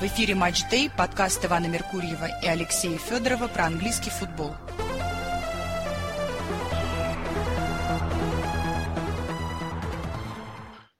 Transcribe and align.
В 0.00 0.02
эфире 0.04 0.36
«Матч 0.36 0.62
Дэй», 0.70 0.88
подкаст 0.96 1.44
Ивана 1.44 1.66
Меркурьева 1.66 2.28
и 2.40 2.46
Алексея 2.46 2.98
Федорова 2.98 3.48
про 3.48 3.66
английский 3.66 4.10
футбол. 4.10 4.52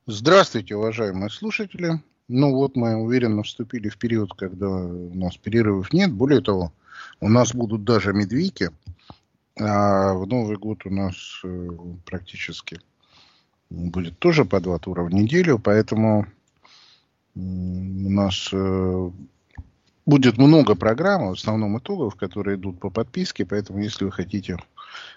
Здравствуйте, 0.07 0.75
уважаемые 0.75 1.31
слушатели. 1.31 2.03
Ну 2.27 2.53
вот 2.53 2.75
мы 2.75 2.97
уверенно 2.97 3.45
вступили 3.45 3.89
в 3.89 3.99
период, 3.99 4.35
когда 4.35 4.69
у 4.69 5.15
нас 5.15 5.37
перерывов 5.37 5.93
нет. 5.93 6.11
Более 6.13 6.41
того, 6.41 6.73
у 7.21 7.29
нас 7.29 7.55
будут 7.55 7.85
даже 7.85 8.13
медвейки. 8.13 8.71
А 9.61 10.15
в 10.15 10.27
Новый 10.27 10.57
год 10.57 10.85
у 10.87 10.91
нас 10.91 11.15
э, 11.45 11.69
практически 12.05 12.81
будет 13.71 14.19
тоже 14.19 14.45
по 14.45 14.59
два 14.59 14.81
тура 14.81 15.05
в 15.05 15.15
неделю. 15.15 15.61
Поэтому 15.61 16.27
у 17.39 18.11
нас 18.11 18.51
э, 18.53 19.11
будет 20.07 20.39
много 20.39 20.75
программ, 20.75 21.29
в 21.29 21.33
основном 21.33 21.79
итогов, 21.79 22.17
которые 22.17 22.57
идут 22.57 22.81
по 22.81 22.91
подписке, 22.91 23.47
поэтому 23.47 23.81
если 23.81 24.05
вы 24.05 24.13
хотите 24.13 24.57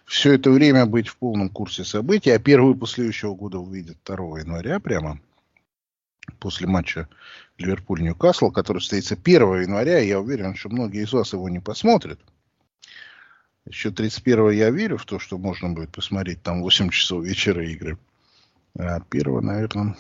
все 0.06 0.34
это 0.34 0.52
время 0.52 0.86
быть 0.86 1.08
в 1.08 1.18
полном 1.18 1.50
курсе 1.50 1.84
событий, 1.84 2.30
а 2.30 2.40
первый 2.40 2.74
выпуск 2.74 2.96
следующего 2.96 3.34
года 3.34 3.58
увидит 3.58 3.98
2 4.06 4.42
января 4.42 4.80
прямо, 4.80 5.20
после 6.40 6.68
матча 6.68 7.08
Ливерпуль-Ньюкасл, 7.58 8.52
который 8.52 8.80
состоится 8.80 9.16
1 9.16 9.62
января, 9.62 10.00
я 10.00 10.20
уверен, 10.20 10.56
что 10.56 10.70
многие 10.70 11.04
из 11.04 11.14
вас 11.14 11.34
его 11.34 11.50
не 11.50 11.60
посмотрят. 11.60 12.20
Еще 13.66 13.92
31 13.92 14.52
я 14.52 14.70
верю 14.70 14.98
в 14.98 15.06
то, 15.06 15.20
что 15.20 15.38
можно 15.38 15.70
будет 15.70 15.92
посмотреть 15.92 16.42
там 16.44 16.62
8 16.62 16.90
часов 16.90 17.24
вечера 17.24 17.66
игры. 17.66 17.98
А 18.78 19.02
1 19.10 19.42
наверное, 19.46 19.96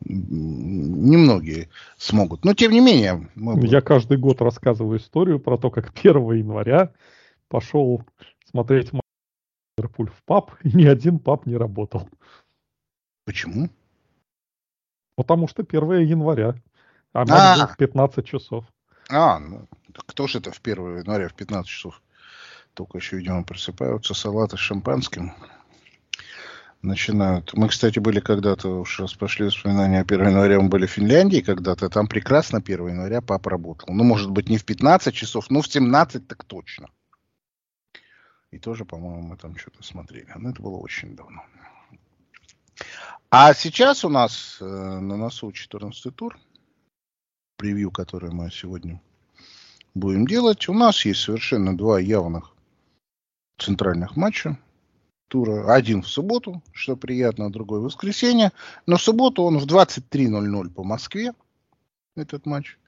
немногие 0.00 1.68
смогут. 1.96 2.44
Но 2.44 2.54
тем 2.54 2.72
не 2.72 2.80
менее... 2.80 3.28
Мы... 3.34 3.66
Я 3.66 3.80
каждый 3.80 4.18
год 4.18 4.40
рассказываю 4.40 4.98
историю 4.98 5.40
про 5.40 5.58
то, 5.58 5.70
как 5.70 5.92
1 5.96 6.14
января 6.32 6.92
пошел 7.48 8.02
смотреть 8.50 8.90
Ливерпуль 9.76 10.10
в 10.10 10.22
паб, 10.24 10.52
и 10.62 10.76
ни 10.76 10.86
один 10.86 11.18
паб 11.18 11.46
не 11.46 11.56
работал. 11.56 12.08
Почему? 13.24 13.70
Потому 15.16 15.48
что 15.48 15.62
1 15.62 16.00
января. 16.00 16.54
А 17.12 17.24
матч 17.24 17.60
был 17.60 17.66
в 17.68 17.76
15 17.76 18.26
часов. 18.26 18.64
А, 19.08 19.38
ну, 19.38 19.66
кто 20.06 20.26
же 20.26 20.38
это 20.38 20.50
в 20.50 20.60
1 20.62 20.98
января 20.98 21.28
в 21.28 21.34
15 21.34 21.68
часов? 21.68 22.02
Только 22.74 22.98
еще, 22.98 23.16
видимо, 23.16 23.44
просыпаются 23.44 24.14
салаты 24.14 24.56
с 24.56 24.60
шампанским 24.60 25.32
начинают. 26.84 27.54
Мы, 27.54 27.68
кстати, 27.68 27.98
были 27.98 28.20
когда-то, 28.20 28.80
уж 28.80 29.00
раз 29.00 29.14
пошли 29.14 29.46
воспоминания 29.46 30.00
о 30.00 30.02
1 30.02 30.28
января, 30.28 30.60
мы 30.60 30.68
были 30.68 30.86
в 30.86 30.90
Финляндии 30.90 31.40
когда-то, 31.40 31.88
там 31.88 32.06
прекрасно 32.06 32.58
1 32.58 32.88
января 32.88 33.20
папа 33.20 33.50
работал. 33.50 33.92
Ну, 33.94 34.04
может 34.04 34.30
быть, 34.30 34.48
не 34.48 34.58
в 34.58 34.64
15 34.64 35.14
часов, 35.14 35.50
но 35.50 35.62
в 35.62 35.66
17 35.66 36.28
так 36.28 36.44
точно. 36.44 36.88
И 38.50 38.58
тоже, 38.58 38.84
по-моему, 38.84 39.22
мы 39.22 39.36
там 39.36 39.56
что-то 39.56 39.82
смотрели. 39.82 40.30
Но 40.36 40.50
это 40.50 40.62
было 40.62 40.76
очень 40.76 41.16
давно. 41.16 41.42
А 43.30 43.52
сейчас 43.52 44.04
у 44.04 44.08
нас 44.08 44.58
э, 44.60 44.64
на 44.64 45.16
носу 45.16 45.50
14 45.50 46.14
тур. 46.14 46.38
Превью, 47.56 47.90
которое 47.90 48.30
мы 48.30 48.50
сегодня 48.52 49.00
будем 49.94 50.26
делать. 50.26 50.68
У 50.68 50.74
нас 50.74 51.04
есть 51.04 51.20
совершенно 51.20 51.76
два 51.76 51.98
явных 51.98 52.52
центральных 53.58 54.16
матча 54.16 54.58
тура. 55.28 55.72
Один 55.74 56.02
в 56.02 56.08
субботу, 56.08 56.62
что 56.72 56.96
приятно, 56.96 57.50
другой 57.50 57.80
в 57.80 57.84
воскресенье. 57.84 58.52
Но 58.86 58.96
в 58.96 59.02
субботу 59.02 59.42
он 59.42 59.58
в 59.58 59.66
23.00 59.66 60.70
по 60.70 60.84
Москве, 60.84 61.32
этот 62.16 62.46
матч. 62.46 62.78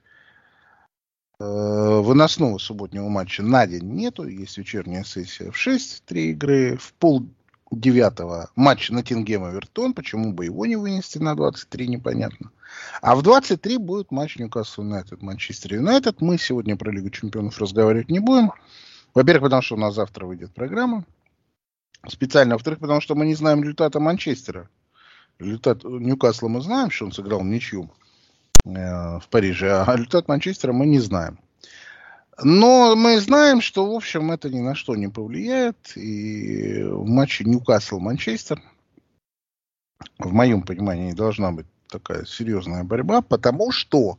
Э, 1.38 2.00
выносного 2.00 2.58
субботнего 2.58 3.08
матча 3.08 3.42
на 3.42 3.66
день 3.66 3.92
нету. 3.92 4.26
Есть 4.26 4.56
вечерняя 4.58 5.04
сессия 5.04 5.50
в 5.50 5.56
6, 5.56 6.04
три 6.04 6.30
игры. 6.30 6.78
В 6.78 6.92
пол 6.94 7.26
девятого 7.70 8.50
матч 8.56 8.90
на 8.90 9.02
Тингем 9.02 9.44
Авертон. 9.44 9.92
Почему 9.92 10.32
бы 10.32 10.46
его 10.46 10.64
не 10.66 10.76
вынести 10.76 11.18
на 11.18 11.34
23, 11.34 11.88
непонятно. 11.88 12.50
А 13.02 13.14
в 13.16 13.22
23 13.22 13.76
будет 13.78 14.10
матч 14.10 14.38
Ньюкасл 14.38 14.82
Юнайтед, 14.82 15.20
Манчестер 15.20 15.74
Юнайтед. 15.74 16.20
Мы 16.20 16.38
сегодня 16.38 16.76
про 16.76 16.90
Лигу 16.90 17.10
Чемпионов 17.10 17.58
разговаривать 17.58 18.10
не 18.10 18.18
будем. 18.18 18.52
Во-первых, 19.14 19.44
потому 19.44 19.62
что 19.62 19.74
у 19.74 19.78
нас 19.78 19.94
завтра 19.94 20.26
выйдет 20.26 20.52
программа 20.54 21.04
специально. 22.08 22.54
Во-вторых, 22.54 22.80
потому 22.80 23.00
что 23.00 23.14
мы 23.14 23.26
не 23.26 23.34
знаем 23.34 23.62
результата 23.62 24.00
Манчестера. 24.00 24.68
Результат 25.38 25.84
Ньюкасла 25.84 26.48
мы 26.48 26.60
знаем, 26.60 26.90
что 26.90 27.06
он 27.06 27.12
сыграл 27.12 27.42
ничью 27.44 27.90
э, 28.64 29.18
в 29.18 29.28
Париже, 29.30 29.70
а 29.70 29.94
результат 29.94 30.28
Манчестера 30.28 30.72
мы 30.72 30.86
не 30.86 30.98
знаем. 30.98 31.38
Но 32.42 32.94
мы 32.96 33.18
знаем, 33.20 33.60
что, 33.60 33.90
в 33.90 33.94
общем, 33.94 34.30
это 34.30 34.50
ни 34.50 34.60
на 34.60 34.74
что 34.74 34.94
не 34.94 35.08
повлияет. 35.08 35.96
И 35.96 36.82
в 36.82 37.06
матче 37.06 37.44
Ньюкасл-Манчестер, 37.44 38.60
в 40.18 40.32
моем 40.32 40.62
понимании, 40.62 41.12
должна 41.12 41.52
быть 41.52 41.66
такая 41.88 42.24
серьезная 42.26 42.84
борьба, 42.84 43.22
потому 43.22 43.72
что 43.72 44.18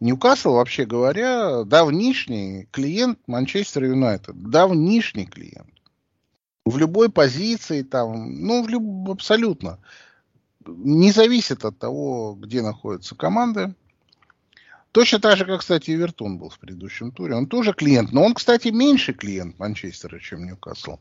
Ньюкасл, 0.00 0.54
вообще 0.54 0.86
говоря, 0.86 1.64
давнишний 1.64 2.68
клиент 2.70 3.18
Манчестер 3.26 3.84
Юнайтед. 3.84 4.34
Давнишний 4.50 5.26
клиент 5.26 5.75
в 6.66 6.78
любой 6.78 7.08
позиции, 7.08 7.82
там, 7.82 8.42
ну, 8.44 8.62
в 8.62 8.68
люб... 8.68 9.08
абсолютно. 9.08 9.78
Не 10.66 11.12
зависит 11.12 11.64
от 11.64 11.78
того, 11.78 12.34
где 12.34 12.60
находятся 12.60 13.14
команды. 13.14 13.72
Точно 14.90 15.20
так 15.20 15.36
же, 15.36 15.44
как, 15.44 15.60
кстати, 15.60 15.92
Эвертон 15.92 16.38
был 16.38 16.48
в 16.48 16.58
предыдущем 16.58 17.12
туре. 17.12 17.36
Он 17.36 17.46
тоже 17.46 17.72
клиент, 17.72 18.12
но 18.12 18.24
он, 18.24 18.34
кстати, 18.34 18.68
меньше 18.68 19.12
клиент 19.12 19.58
Манчестера, 19.60 20.18
чем 20.18 20.44
Ньюкасл. 20.44 20.98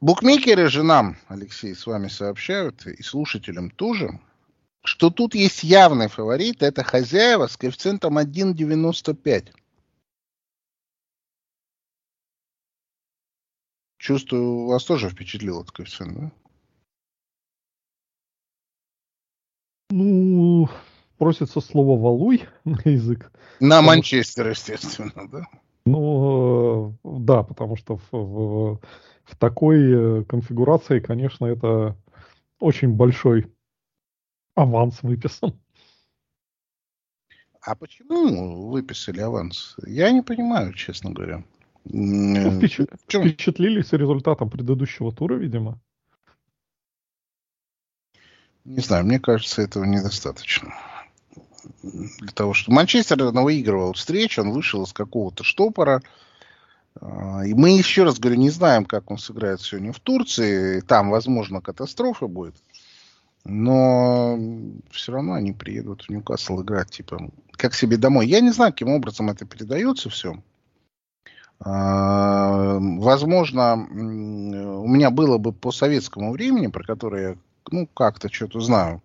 Букмекеры 0.00 0.68
же 0.68 0.84
нам, 0.84 1.16
Алексей, 1.26 1.74
с 1.74 1.86
вами 1.86 2.08
сообщают, 2.08 2.86
и 2.86 3.02
слушателям 3.02 3.70
тоже, 3.70 4.20
что 4.84 5.10
тут 5.10 5.34
есть 5.34 5.64
явный 5.64 6.08
фаворит, 6.08 6.62
это 6.62 6.84
хозяева 6.84 7.48
с 7.48 7.56
коэффициентом 7.56 8.18
1,95. 8.18 9.48
Чувствую, 14.04 14.66
вас 14.66 14.84
тоже 14.84 15.08
впечатлил 15.08 15.62
этот 15.62 15.72
коэффициент, 15.72 16.18
да? 16.18 16.32
Ну, 19.88 20.68
просится 21.16 21.62
слово 21.62 21.98
«валуй» 21.98 22.42
на 22.64 22.78
язык. 22.84 23.32
На 23.60 23.76
потому... 23.76 23.86
Манчестер, 23.86 24.50
естественно, 24.50 25.26
да? 25.30 25.46
Ну, 25.86 26.94
да, 27.02 27.44
потому 27.44 27.76
что 27.76 27.96
в, 27.96 28.12
в, 28.12 28.80
в 29.24 29.36
такой 29.38 29.78
э, 30.20 30.24
конфигурации, 30.24 31.00
конечно, 31.00 31.46
это 31.46 31.96
очень 32.58 32.92
большой 32.92 33.50
аванс 34.54 35.02
выписан. 35.02 35.58
А 37.62 37.74
почему 37.74 38.68
выписали 38.68 39.20
аванс? 39.20 39.76
Я 39.86 40.10
не 40.10 40.20
понимаю, 40.20 40.74
честно 40.74 41.10
говоря. 41.10 41.42
Ну, 41.84 42.50
впеч... 42.50 42.80
Впечатлились 43.06 43.92
результатом 43.92 44.50
предыдущего 44.50 45.12
тура, 45.12 45.34
видимо. 45.34 45.78
Не 48.64 48.80
знаю, 48.80 49.04
мне 49.04 49.20
кажется, 49.20 49.60
этого 49.60 49.84
недостаточно. 49.84 50.74
Для 51.82 52.32
того, 52.32 52.54
что 52.54 52.72
Манчестер 52.72 53.22
выигрывал 53.22 53.92
встречу, 53.92 54.40
он 54.42 54.52
вышел 54.52 54.82
из 54.84 54.92
какого-то 54.92 55.44
штопора. 55.44 56.02
А, 57.00 57.42
и 57.44 57.52
мы 57.52 57.76
еще 57.76 58.04
раз 58.04 58.18
говорю, 58.18 58.38
не 58.38 58.50
знаем, 58.50 58.86
как 58.86 59.10
он 59.10 59.18
сыграет 59.18 59.60
сегодня 59.60 59.92
в 59.92 60.00
Турции. 60.00 60.80
Там, 60.80 61.10
возможно, 61.10 61.60
катастрофа 61.60 62.26
будет. 62.26 62.54
Но 63.44 64.38
все 64.90 65.12
равно 65.12 65.34
они 65.34 65.52
приедут 65.52 66.02
в 66.02 66.08
Ньюкасл 66.08 66.62
играть, 66.62 66.90
типа, 66.90 67.30
как 67.52 67.74
себе 67.74 67.98
домой. 67.98 68.26
Я 68.26 68.40
не 68.40 68.50
знаю, 68.50 68.72
каким 68.72 68.88
образом 68.88 69.28
это 69.28 69.44
передается 69.44 70.08
все. 70.08 70.42
Возможно, 71.60 73.74
у 73.74 74.86
меня 74.86 75.10
было 75.10 75.38
бы 75.38 75.52
по 75.52 75.72
советскому 75.72 76.32
времени, 76.32 76.66
про 76.66 76.84
которое 76.84 77.30
я 77.30 77.36
ну, 77.70 77.86
как-то 77.86 78.32
что-то 78.32 78.60
знаю. 78.60 79.02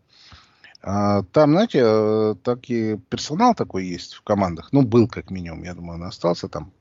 А, 0.81 1.23
там, 1.23 1.51
знаете, 1.51 1.81
э, 1.83 2.35
такие, 2.41 2.97
персонал 2.97 3.53
такой 3.53 3.85
есть 3.85 4.13
в 4.13 4.21
командах. 4.21 4.69
Ну, 4.71 4.83
был 4.83 5.07
как 5.07 5.29
минимум, 5.29 5.63
я 5.63 5.73
думаю, 5.73 5.99
он 5.99 6.05
остался 6.05 6.47
там. 6.47 6.71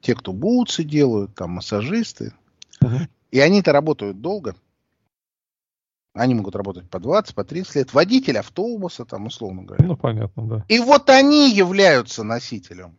Те, 0.00 0.14
кто 0.14 0.32
бутсы 0.32 0.84
делают, 0.84 1.34
там 1.34 1.50
массажисты. 1.50 2.32
Uh-huh. 2.82 3.08
И 3.32 3.40
они-то 3.40 3.72
работают 3.72 4.20
долго. 4.20 4.54
Они 6.14 6.34
могут 6.34 6.54
работать 6.54 6.88
по 6.88 7.00
20, 7.00 7.34
по 7.34 7.44
30 7.44 7.74
лет. 7.74 7.92
Водитель 7.92 8.38
автобуса, 8.38 9.04
там, 9.04 9.26
условно 9.26 9.62
говоря. 9.62 9.84
Ну, 9.84 9.96
понятно, 9.96 10.46
да. 10.46 10.64
И 10.68 10.78
вот 10.78 11.10
они 11.10 11.52
являются 11.52 12.22
носителем 12.22 12.96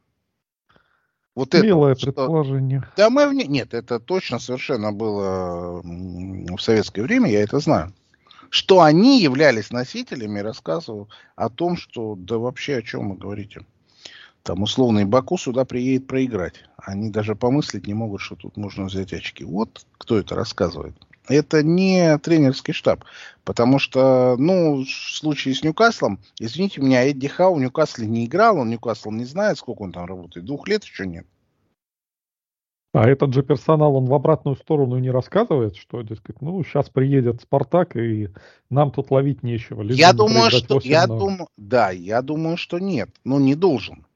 вот 1.39 1.53
Милое 1.53 1.94
это, 1.94 2.01
предположение. 2.06 2.81
Что... 2.81 2.91
Да, 2.97 3.09
мы 3.09 3.27
в... 3.27 3.33
Нет, 3.33 3.74
это 3.74 4.00
точно 4.00 4.39
совершенно 4.39 4.91
было 4.91 5.81
в 5.81 6.59
советское 6.59 7.01
время, 7.01 7.31
я 7.31 7.41
это 7.41 7.59
знаю. 7.59 7.94
что 8.50 8.81
они 8.81 9.21
являлись 9.21 9.71
носителями, 9.71 10.39
рассказывал 10.39 11.09
о 11.36 11.50
том, 11.50 11.77
что 11.77 12.15
да 12.15 12.38
вообще 12.38 12.77
о 12.77 12.81
чем 12.81 13.12
вы 13.12 13.18
говорите. 13.18 13.62
Там 14.44 14.63
условный 14.63 15.06
Баку 15.06 15.38
сюда 15.38 15.65
приедет 15.65 16.07
проиграть. 16.07 16.63
Они 16.77 17.09
даже 17.09 17.36
помыслить 17.36 17.88
не 17.88 17.94
могут, 17.94 18.21
что 18.21 18.35
тут 18.35 18.57
можно 18.57 18.85
взять 18.85 19.13
очки. 19.13 19.44
Вот 19.44 19.85
кто 19.97 20.18
это 20.18 20.35
рассказывает. 20.35 20.95
Это 21.30 21.64
не 21.64 22.18
тренерский 22.18 22.74
штаб. 22.74 23.06
Потому 23.44 23.80
что, 23.80 24.36
ну, 24.38 24.84
в 24.84 24.90
случае 24.90 25.54
с 25.54 25.64
Ньюкаслом, 25.64 26.20
извините 26.40 26.81
меня, 26.81 27.10
Эдди 27.10 27.28
Хау 27.28 27.56
в 27.56 27.60
Ньюкасле 27.62 28.08
не 28.08 28.26
играл, 28.26 28.58
он 28.58 28.70
Ньюкасл 28.70 29.12
не 29.12 29.26
знает, 29.26 29.58
сколько 29.58 29.84
он 29.84 29.92
там 29.92 30.06
работает. 30.06 30.46
Двух 30.46 30.68
лет 30.68 30.84
еще 30.84 31.08
нет. 31.08 31.26
А 32.92 33.08
этот 33.08 33.34
же 33.36 33.44
персонал, 33.44 33.96
он 33.96 34.06
в 34.06 34.14
обратную 34.16 34.56
сторону 34.56 34.98
не 34.98 35.12
рассказывает, 35.12 35.76
что, 35.76 36.02
дескать, 36.02 36.42
ну, 36.42 36.64
сейчас 36.64 36.90
приедет 36.90 37.42
Спартак, 37.42 37.96
и 37.96 38.30
нам 38.72 38.92
тут 38.92 39.12
ловить 39.12 39.44
нечего. 39.44 39.84
Я 39.84 40.12
думаю, 40.12 40.50
что, 40.50 40.80
я 40.84 41.06
думаю, 41.06 41.48
да, 41.56 41.92
я 41.92 42.24
думаю, 42.24 42.58
что 42.58 42.80
нет. 42.80 43.10
Ну, 43.24 43.40
не 43.40 43.54
должен. 43.54 44.08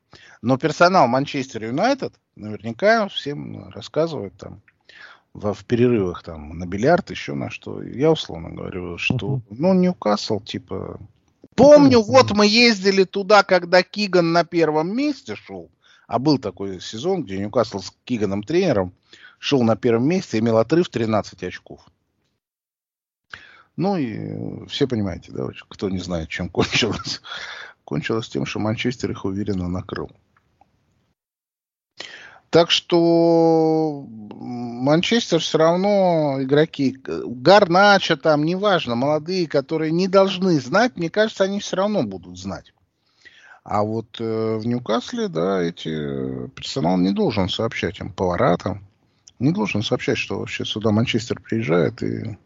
Но 0.42 0.58
персонал 0.58 1.08
Манчестер 1.08 1.66
Юнайтед 1.66 2.16
наверняка 2.36 3.08
всем 3.08 3.70
рассказывает 3.70 4.34
там 4.38 4.62
в, 5.34 5.54
в 5.54 5.66
перерывах 5.66 6.24
там 6.24 6.58
на 6.58 6.66
бильярд, 6.66 7.10
еще 7.12 7.34
на 7.34 7.50
что. 7.50 7.82
Я 7.82 8.12
условно 8.12 8.50
говорю, 8.50 8.98
что, 8.98 9.38
uh-huh. 9.38 9.42
ну, 9.50 9.74
Ньюкасл, 9.74 10.40
типа... 10.40 11.00
Помню, 11.56 12.00
uh-huh. 12.00 12.06
вот 12.08 12.32
мы 12.32 12.48
ездили 12.48 13.04
туда, 13.04 13.44
когда 13.44 13.84
Киган 13.84 14.32
на 14.32 14.44
первом 14.44 14.96
месте 14.96 15.36
шел, 15.36 15.70
а 16.08 16.20
был 16.20 16.38
такой 16.38 16.80
сезон, 16.80 17.24
где 17.24 17.38
Ньюкасл 17.38 17.80
с 17.80 17.94
Киганом 18.06 18.44
тренером 18.44 18.94
шел 19.40 19.64
на 19.64 19.76
первом 19.76 20.08
месте, 20.08 20.40
имел 20.40 20.58
отрыв 20.58 20.90
13 20.90 21.44
очков. 21.44 21.82
Ну 23.76 23.98
и 23.98 24.68
все 24.68 24.88
понимаете, 24.88 25.32
да, 25.32 25.48
кто 25.68 25.90
не 25.90 25.98
знает, 25.98 26.30
чем 26.30 26.50
кончилось. 26.50 27.22
Кончилось 27.86 28.30
тем, 28.30 28.46
что 28.46 28.60
Манчестер 28.60 29.12
их 29.12 29.26
уверенно 29.26 29.68
накрыл. 29.68 30.12
Так 32.54 32.70
что 32.70 34.06
Манчестер 34.12 35.40
все 35.40 35.58
равно 35.58 36.38
игроки, 36.40 36.96
Гарнача 37.04 38.16
там, 38.16 38.44
неважно, 38.44 38.94
молодые, 38.94 39.48
которые 39.48 39.90
не 39.90 40.08
должны 40.08 40.60
знать, 40.62 40.96
мне 40.96 41.10
кажется, 41.10 41.46
они 41.46 41.60
все 41.60 41.78
равно 41.78 42.04
будут 42.04 42.38
знать. 42.38 42.72
А 43.64 43.82
вот 43.82 44.18
э, 44.20 44.58
в 44.58 44.68
Ньюкасле, 44.68 45.30
да, 45.30 45.64
эти 45.64 46.48
персонал 46.50 46.98
не 46.98 47.10
должен 47.10 47.50
сообщать 47.50 48.00
им, 48.00 48.14
повара 48.14 48.56
там, 48.58 48.86
не 49.40 49.52
должен 49.52 49.82
сообщать, 49.82 50.20
что 50.20 50.38
вообще 50.38 50.64
сюда 50.64 50.92
Манчестер 50.92 51.42
приезжает 51.42 52.04
и 52.04 52.38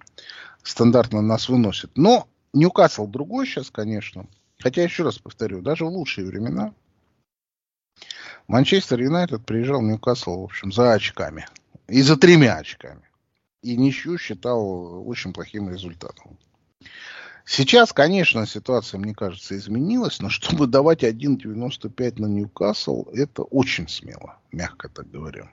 стандартно 0.63 1.21
нас 1.21 1.49
выносит. 1.49 1.91
Но 1.95 2.29
Ньюкасл 2.53 3.07
другой 3.07 3.45
сейчас, 3.45 3.69
конечно. 3.71 4.25
Хотя, 4.59 4.83
еще 4.83 5.03
раз 5.03 5.17
повторю, 5.17 5.61
даже 5.61 5.83
в 5.83 5.89
лучшие 5.89 6.25
времена 6.25 6.71
Манчестер 8.47 9.01
Юнайтед 9.01 9.45
приезжал 9.45 9.81
в 9.81 9.83
Ньюкасл, 9.83 10.41
в 10.41 10.43
общем, 10.45 10.71
за 10.71 10.93
очками. 10.93 11.45
И 11.87 12.01
за 12.01 12.15
тремя 12.15 12.55
очками. 12.55 13.01
И 13.61 13.75
ничью 13.75 14.17
считал 14.17 15.05
очень 15.07 15.33
плохим 15.33 15.69
результатом. 15.69 16.37
Сейчас, 17.45 17.91
конечно, 17.93 18.45
ситуация, 18.45 18.99
мне 18.99 19.13
кажется, 19.13 19.55
изменилась, 19.57 20.19
но 20.19 20.29
чтобы 20.29 20.67
давать 20.67 21.03
1.95 21.03 22.21
на 22.21 22.25
Ньюкасл, 22.25 23.05
это 23.13 23.43
очень 23.43 23.87
смело, 23.87 24.37
мягко 24.51 24.89
так 24.89 25.09
говоря. 25.09 25.49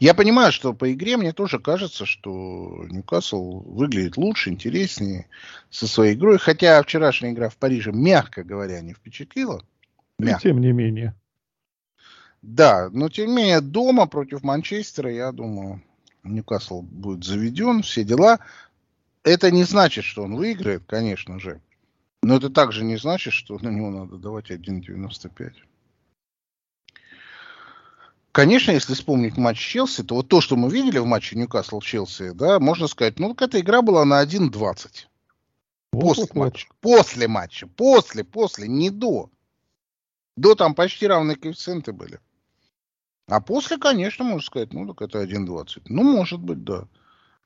Я 0.00 0.14
понимаю, 0.14 0.52
что 0.52 0.74
по 0.74 0.92
игре 0.92 1.16
мне 1.16 1.32
тоже 1.32 1.58
кажется, 1.58 2.06
что 2.06 2.86
Ньюкасл 2.88 3.60
выглядит 3.60 4.16
лучше, 4.16 4.50
интереснее 4.50 5.28
со 5.70 5.86
своей 5.86 6.14
игрой. 6.14 6.38
Хотя 6.38 6.82
вчерашняя 6.82 7.32
игра 7.32 7.48
в 7.48 7.56
Париже, 7.56 7.92
мягко 7.92 8.44
говоря, 8.44 8.80
не 8.80 8.94
впечатлила. 8.94 9.62
Мягко. 10.26 10.48
И 10.48 10.50
тем 10.50 10.60
не 10.60 10.72
менее. 10.72 11.14
Да, 12.42 12.90
но 12.90 13.08
тем 13.08 13.28
не 13.28 13.36
менее 13.36 13.60
дома 13.60 14.06
против 14.06 14.42
Манчестера, 14.42 15.12
я 15.12 15.30
думаю, 15.32 15.82
Ньюкасл 16.24 16.82
будет 16.82 17.24
заведен, 17.24 17.82
все 17.82 18.04
дела. 18.04 18.40
Это 19.24 19.50
не 19.50 19.64
значит, 19.64 20.04
что 20.04 20.22
он 20.22 20.36
выиграет, 20.36 20.82
конечно 20.86 21.38
же. 21.38 21.60
Но 22.22 22.36
это 22.36 22.50
также 22.50 22.84
не 22.84 22.96
значит, 22.96 23.32
что 23.32 23.58
на 23.58 23.68
него 23.68 23.90
надо 23.90 24.16
давать 24.16 24.50
1.95. 24.50 25.52
Конечно, 28.32 28.70
если 28.70 28.94
вспомнить 28.94 29.36
матч 29.36 29.58
Челси, 29.58 30.04
то 30.04 30.14
вот 30.14 30.28
то, 30.28 30.40
что 30.40 30.56
мы 30.56 30.70
видели 30.70 30.98
в 30.98 31.06
матче 31.06 31.36
Ньюкасл-Челси, 31.36 32.32
да, 32.32 32.58
можно 32.58 32.86
сказать, 32.86 33.18
ну, 33.18 33.36
эта 33.38 33.60
игра 33.60 33.82
была 33.82 34.04
на 34.04 34.24
1.20. 34.24 35.06
После 35.90 36.22
вот, 36.22 36.34
матча. 36.34 36.66
Вот. 36.68 36.76
После 36.80 37.28
матча. 37.28 37.66
После, 37.66 38.24
после, 38.24 38.68
не 38.68 38.88
до. 38.90 39.30
До 40.36 40.54
там 40.54 40.74
почти 40.74 41.06
равные 41.06 41.36
коэффициенты 41.36 41.92
были. 41.92 42.18
А 43.28 43.40
после, 43.40 43.78
конечно, 43.78 44.24
можно 44.24 44.42
сказать, 44.42 44.72
ну, 44.72 44.86
так 44.86 45.02
это 45.02 45.22
1.20. 45.22 45.82
Ну, 45.86 46.02
может 46.02 46.40
быть, 46.40 46.64
да. 46.64 46.86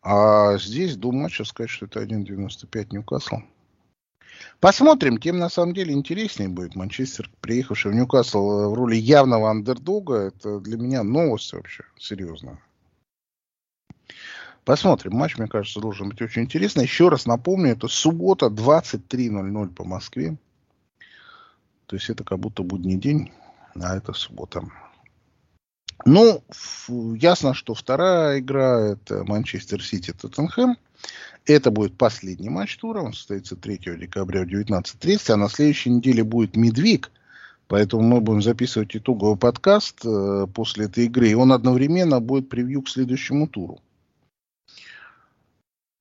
А 0.03 0.57
здесь 0.59 0.97
до 0.97 1.13
матча 1.13 1.45
сказать, 1.45 1.71
что 1.71 1.87
это 1.87 2.03
1.95 2.03 2.89
Ньюкасл. 2.91 3.37
Посмотрим, 4.61 5.19
тем 5.19 5.39
на 5.39 5.49
самом 5.49 5.75
деле 5.75 5.93
интереснее 5.95 6.49
будет. 6.49 6.77
Манчестер, 6.77 7.31
приехавший 7.41 7.93
в 7.93 7.95
Ньюкасл 7.95 8.39
э, 8.39 8.69
в 8.69 8.75
роли 8.75 8.97
явного 8.97 9.51
андердога, 9.51 10.17
это 10.17 10.61
для 10.61 10.77
меня 10.77 11.03
новость 11.03 11.53
вообще, 11.53 11.85
серьезно. 11.99 12.61
Посмотрим. 14.65 15.13
Матч, 15.15 15.39
мне 15.39 15.47
кажется, 15.47 15.81
должен 15.81 16.09
быть 16.09 16.21
очень 16.21 16.43
интересный. 16.43 16.85
Еще 16.85 17.09
раз 17.09 17.27
напомню, 17.27 17.73
это 17.73 17.89
суббота 17.89 18.47
23.00 18.47 19.69
по 19.75 19.85
Москве. 19.85 20.37
То 21.87 21.97
есть 21.97 22.11
это 22.11 22.25
как 22.25 22.39
будто 22.39 22.63
будний 22.63 22.97
день, 22.97 23.33
а 23.75 23.97
это 23.97 24.13
суббота. 24.13 24.63
Ну, 26.05 26.43
ясно, 26.89 27.55
что 27.55 27.75
вторая 27.75 28.41
игра 28.41 28.93
это 28.93 29.25
Манчестер 29.25 29.83
Сити 29.83 30.13
Тоттенхэм. 30.13 30.77
Это 31.47 31.71
будет 31.71 31.97
последний 31.97 32.49
матч 32.49 32.77
тура. 32.77 33.01
Он 33.01 33.13
состоится 33.13 33.57
3 33.57 33.79
декабря 33.99 34.43
в 34.43 34.49
19.30. 34.49 35.33
А 35.33 35.37
на 35.37 35.49
следующей 35.49 35.91
неделе 35.91 36.25
будет 36.25 36.57
Медвиг. 36.57 37.11
Поэтому 37.69 38.03
мы 38.03 38.21
будем 38.21 38.43
записывать 38.43 38.95
итоговый 38.97 39.37
подкаст 39.37 40.05
э, 40.05 40.47
после 40.53 40.87
этой 40.87 41.07
игры. 41.07 41.29
И 41.29 41.35
он 41.35 41.53
одновременно 41.53 42.21
будет 42.21 42.49
превью 42.49 42.83
к 42.83 42.89
следующему 42.89 43.49
туру. 43.49 43.81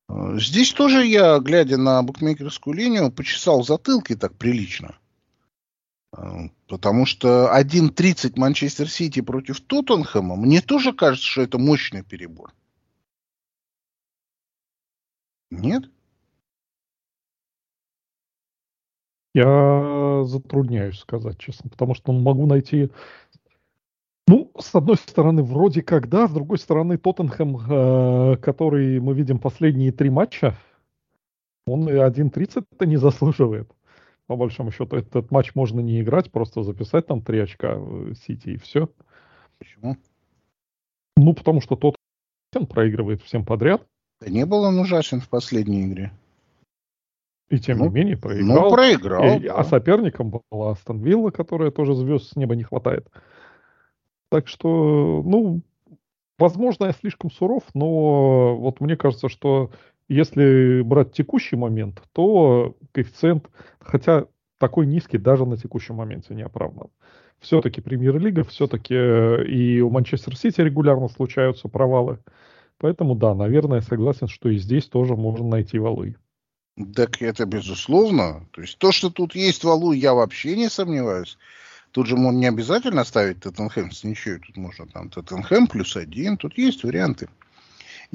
Э, 0.09 0.37
здесь 0.39 0.73
тоже 0.73 1.05
я, 1.05 1.39
глядя 1.39 1.77
на 1.77 2.01
букмекерскую 2.03 2.75
линию, 2.75 3.11
почесал 3.11 3.63
затылки 3.63 4.15
так 4.15 4.35
прилично. 4.35 4.95
Э, 6.17 6.49
потому 6.67 7.05
что 7.05 7.51
1.30 7.53 8.33
Манчестер 8.37 8.89
Сити 8.89 9.21
против 9.21 9.61
Тоттенхэма, 9.61 10.35
мне 10.35 10.61
тоже 10.61 10.93
кажется, 10.93 11.27
что 11.27 11.41
это 11.41 11.57
мощный 11.57 12.03
перебор. 12.03 12.53
Нет? 15.51 15.89
Я 19.33 20.23
затрудняюсь 20.25 20.99
сказать, 20.99 21.37
честно, 21.39 21.69
потому 21.69 21.93
что 21.93 22.13
могу 22.13 22.45
найти... 22.45 22.89
Ну, 24.27 24.51
с 24.57 24.73
одной 24.73 24.95
стороны, 24.95 25.43
вроде 25.43 25.83
как 25.83 26.09
да, 26.09 26.27
с 26.27 26.31
другой 26.31 26.57
стороны, 26.57 26.97
Тоттенхэм, 26.97 27.57
э, 27.57 28.37
который 28.37 28.99
мы 28.99 29.13
видим 29.13 29.37
последние 29.37 29.91
три 29.91 30.09
матча, 30.09 30.57
он 31.67 31.87
1.30 31.87 32.65
это 32.71 32.85
не 32.85 32.97
заслуживает 32.97 33.74
по 34.27 34.35
большому 34.35 34.71
счету, 34.71 34.95
этот 34.97 35.31
матч 35.31 35.53
можно 35.55 35.79
не 35.79 36.01
играть, 36.01 36.31
просто 36.31 36.63
записать 36.63 37.07
там 37.07 37.21
три 37.21 37.39
очка 37.39 37.79
Сити 38.25 38.49
и 38.49 38.57
все. 38.57 38.89
Почему? 39.59 39.97
Ну, 41.15 41.33
потому 41.33 41.61
что 41.61 41.75
тот 41.75 41.95
проигрывает 42.69 43.21
всем 43.21 43.45
подряд. 43.45 43.85
Да 44.21 44.29
не 44.29 44.45
был 44.45 44.63
он 44.63 44.79
ужасен 44.79 45.19
в 45.19 45.29
последней 45.29 45.85
игре. 45.85 46.11
И 47.49 47.59
тем 47.59 47.77
ну, 47.77 47.85
не 47.85 47.91
менее 47.91 48.17
проиграл. 48.17 48.63
Ну, 48.63 48.71
проиграл. 48.71 49.23
И, 49.23 49.45
а 49.45 49.53
да. 49.53 49.53
А 49.55 49.63
соперником 49.63 50.41
была 50.49 50.71
Астон 50.71 50.99
Вилла, 51.01 51.29
которая 51.29 51.69
тоже 51.69 51.93
звезд 51.93 52.31
с 52.31 52.35
неба 52.35 52.55
не 52.55 52.63
хватает. 52.63 53.07
Так 54.29 54.47
что, 54.47 55.21
ну, 55.23 55.61
возможно, 56.39 56.85
я 56.85 56.91
слишком 56.93 57.29
суров, 57.29 57.63
но 57.73 58.57
вот 58.57 58.81
мне 58.81 58.97
кажется, 58.97 59.29
что 59.29 59.69
если 60.07 60.81
брать 60.81 61.13
текущий 61.13 61.55
момент, 61.55 62.01
то 62.13 62.75
коэффициент, 62.91 63.49
хотя 63.79 64.25
такой 64.59 64.85
низкий 64.85 65.17
даже 65.17 65.45
на 65.45 65.57
текущем 65.57 65.95
моменте 65.95 66.33
не 66.35 66.43
оправдан. 66.43 66.89
Все-таки 67.39 67.81
премьер-лига, 67.81 68.43
все-таки 68.43 68.95
э, 68.95 69.45
и 69.45 69.81
у 69.81 69.89
Манчестер 69.89 70.37
Сити 70.37 70.61
регулярно 70.61 71.09
случаются 71.09 71.67
провалы. 71.67 72.19
Поэтому 72.77 73.15
да, 73.15 73.33
наверное, 73.33 73.81
согласен, 73.81 74.27
что 74.27 74.49
и 74.49 74.57
здесь 74.57 74.87
тоже 74.87 75.15
можно 75.15 75.47
найти 75.47 75.79
валы. 75.79 76.15
Так 76.93 77.21
это 77.21 77.45
безусловно. 77.45 78.47
То 78.51 78.61
есть 78.61 78.77
то, 78.77 78.91
что 78.91 79.09
тут 79.09 79.35
есть 79.35 79.63
валу, 79.63 79.93
я 79.93 80.13
вообще 80.13 80.55
не 80.57 80.69
сомневаюсь. 80.69 81.37
Тут 81.91 82.07
же 82.07 82.17
не 82.17 82.47
обязательно 82.47 83.05
ставить 83.05 83.39
Тоттенхэм 83.39 83.91
с 83.91 84.03
ничьей. 84.03 84.39
Тут 84.39 84.57
можно 84.57 84.85
там 84.87 85.09
Тоттенхэм 85.09 85.67
плюс 85.67 85.95
один. 85.95 86.35
Тут 86.35 86.57
есть 86.57 86.83
варианты. 86.83 87.29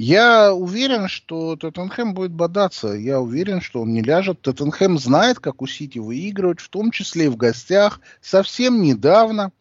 Я 0.02 0.54
уверен, 0.54 1.08
что 1.08 1.56
Тоттенхэм 1.56 2.14
будет 2.14 2.32
бодаться. 2.32 2.94
Я 2.94 3.20
уверен, 3.20 3.60
что 3.60 3.82
он 3.82 3.92
не 3.92 4.00
ляжет. 4.00 4.40
Тоттенхэм 4.40 4.98
знает, 4.98 5.40
как 5.40 5.60
у 5.60 5.66
Сити 5.66 5.98
выигрывать, 5.98 6.60
в 6.60 6.70
том 6.70 6.90
числе 6.90 7.26
и 7.26 7.28
в 7.28 7.36
гостях. 7.36 8.00
Совсем 8.22 8.80
недавно. 8.80 9.52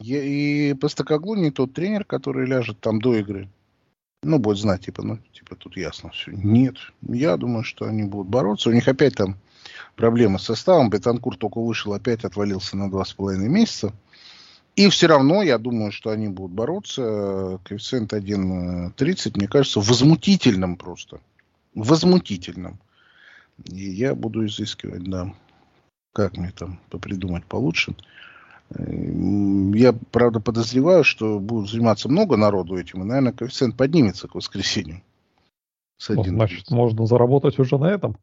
И 0.00 0.74
Постакоглу 0.80 1.36
не 1.36 1.52
тот 1.52 1.72
тренер, 1.72 2.04
который 2.04 2.48
ляжет 2.48 2.80
там 2.80 3.00
до 3.00 3.14
игры. 3.14 3.48
Ну, 4.24 4.40
будет 4.40 4.58
знать, 4.58 4.86
типа, 4.86 5.04
ну, 5.04 5.18
типа, 5.32 5.54
тут 5.54 5.76
ясно 5.76 6.10
все. 6.10 6.32
Нет, 6.32 6.74
я 7.02 7.36
думаю, 7.36 7.62
что 7.62 7.84
они 7.84 8.02
будут 8.02 8.26
бороться. 8.26 8.70
У 8.70 8.72
них 8.72 8.88
опять 8.88 9.14
там 9.14 9.36
проблемы 9.94 10.40
с 10.40 10.46
составом. 10.46 10.90
Бетанкур 10.90 11.36
только 11.36 11.60
вышел, 11.60 11.94
опять 11.94 12.24
отвалился 12.24 12.76
на 12.76 12.90
два 12.90 13.04
с 13.04 13.12
половиной 13.12 13.48
месяца. 13.48 13.92
И 14.74 14.88
все 14.88 15.06
равно, 15.06 15.42
я 15.42 15.58
думаю, 15.58 15.92
что 15.92 16.10
они 16.10 16.28
будут 16.28 16.52
бороться. 16.52 17.60
Коэффициент 17.64 18.12
1.30, 18.12 19.32
мне 19.36 19.48
кажется, 19.48 19.80
возмутительным 19.80 20.76
просто. 20.76 21.20
Возмутительным. 21.74 22.78
И 23.64 23.84
я 23.84 24.14
буду 24.14 24.46
изыскивать, 24.46 25.04
да, 25.04 25.34
как 26.14 26.36
мне 26.36 26.52
там 26.56 26.80
попридумать 26.88 27.44
получше. 27.44 27.94
Я, 28.78 29.92
правда, 30.10 30.40
подозреваю, 30.40 31.04
что 31.04 31.38
будут 31.38 31.70
заниматься 31.70 32.08
много 32.08 32.38
народу 32.38 32.78
этим, 32.78 33.02
и, 33.02 33.04
наверное, 33.06 33.32
коэффициент 33.32 33.76
поднимется 33.76 34.28
к 34.28 34.34
воскресенью. 34.34 35.02
Ну, 36.08 36.24
значит, 36.24 36.70
можно 36.70 37.06
заработать 37.06 37.58
уже 37.58 37.76
на 37.76 37.90
этом? 37.90 38.16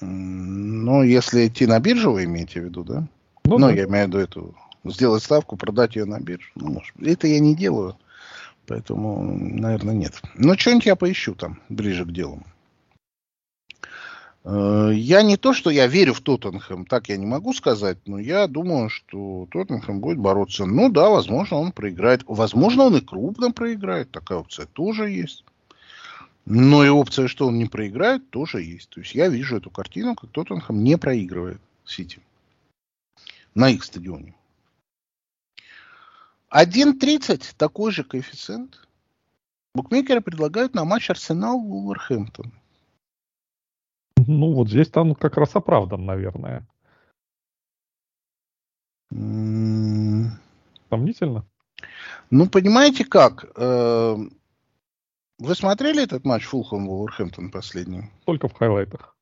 Ну, 0.00 1.02
если 1.02 1.46
идти 1.46 1.66
на 1.66 1.80
биржу, 1.80 2.12
вы 2.12 2.24
имеете 2.24 2.60
в 2.60 2.64
виду, 2.64 2.84
да? 2.84 3.08
Ну, 3.44 3.58
ну 3.58 3.68
да. 3.68 3.72
я 3.72 3.84
имею 3.84 4.04
в 4.04 4.08
виду 4.08 4.18
эту 4.18 4.54
сделать 4.84 5.22
ставку, 5.22 5.56
продать 5.56 5.96
ее 5.96 6.04
на 6.04 6.20
биржу. 6.20 6.50
Ну, 6.54 6.72
может, 6.72 6.94
это 7.00 7.26
я 7.26 7.40
не 7.40 7.54
делаю, 7.54 7.96
поэтому, 8.66 9.22
наверное, 9.22 9.94
нет. 9.94 10.20
Но 10.34 10.56
что-нибудь 10.56 10.86
я 10.86 10.96
поищу 10.96 11.34
там, 11.34 11.60
ближе 11.68 12.04
к 12.04 12.12
делу. 12.12 12.42
Э, 14.44 14.90
я 14.94 15.22
не 15.22 15.36
то, 15.36 15.52
что 15.52 15.70
я 15.70 15.86
верю 15.86 16.12
в 16.12 16.20
Тоттенхэм, 16.20 16.86
так 16.86 17.08
я 17.08 17.16
не 17.16 17.26
могу 17.26 17.52
сказать, 17.52 17.98
но 18.06 18.18
я 18.18 18.46
думаю, 18.46 18.90
что 18.90 19.48
Тоттенхэм 19.50 20.00
будет 20.00 20.18
бороться. 20.18 20.66
Ну 20.66 20.90
да, 20.90 21.08
возможно, 21.08 21.56
он 21.56 21.72
проиграет. 21.72 22.22
Возможно, 22.26 22.84
он 22.84 22.96
и 22.96 23.00
крупно 23.00 23.50
проиграет. 23.50 24.10
Такая 24.10 24.38
опция 24.38 24.66
тоже 24.66 25.10
есть. 25.10 25.44
Но 26.46 26.84
и 26.84 26.90
опция, 26.90 27.26
что 27.26 27.46
он 27.46 27.58
не 27.58 27.64
проиграет, 27.64 28.28
тоже 28.28 28.62
есть. 28.62 28.90
То 28.90 29.00
есть 29.00 29.14
я 29.14 29.28
вижу 29.28 29.56
эту 29.56 29.70
картину, 29.70 30.14
как 30.14 30.30
Тоттенхэм 30.30 30.84
не 30.84 30.98
проигрывает 30.98 31.60
Сити 31.86 32.18
на 33.54 33.70
их 33.70 33.82
стадионе. 33.84 34.34
1.30 36.54 37.54
такой 37.56 37.90
же 37.90 38.04
коэффициент. 38.04 38.86
Букмекеры 39.74 40.20
предлагают 40.20 40.74
на 40.74 40.84
матч 40.84 41.10
Арсенал 41.10 41.58
Вулверхэмптон. 41.58 42.52
Ну, 44.26 44.54
вот 44.54 44.68
здесь 44.68 44.88
там 44.88 45.16
как 45.16 45.36
раз 45.36 45.56
оправдан, 45.56 46.06
наверное. 46.06 46.64
Сомнительно? 49.10 51.44
Ну, 52.30 52.48
понимаете 52.48 53.04
как? 53.04 53.44
Э, 53.56 54.16
вы 55.38 55.54
смотрели 55.54 56.04
этот 56.04 56.24
матч 56.24 56.44
Фулхэм 56.44 56.86
Вулверхэмптон 56.86 57.50
последний? 57.50 58.10
Только 58.24 58.48
в 58.48 58.54
хайлайтах. 58.54 59.16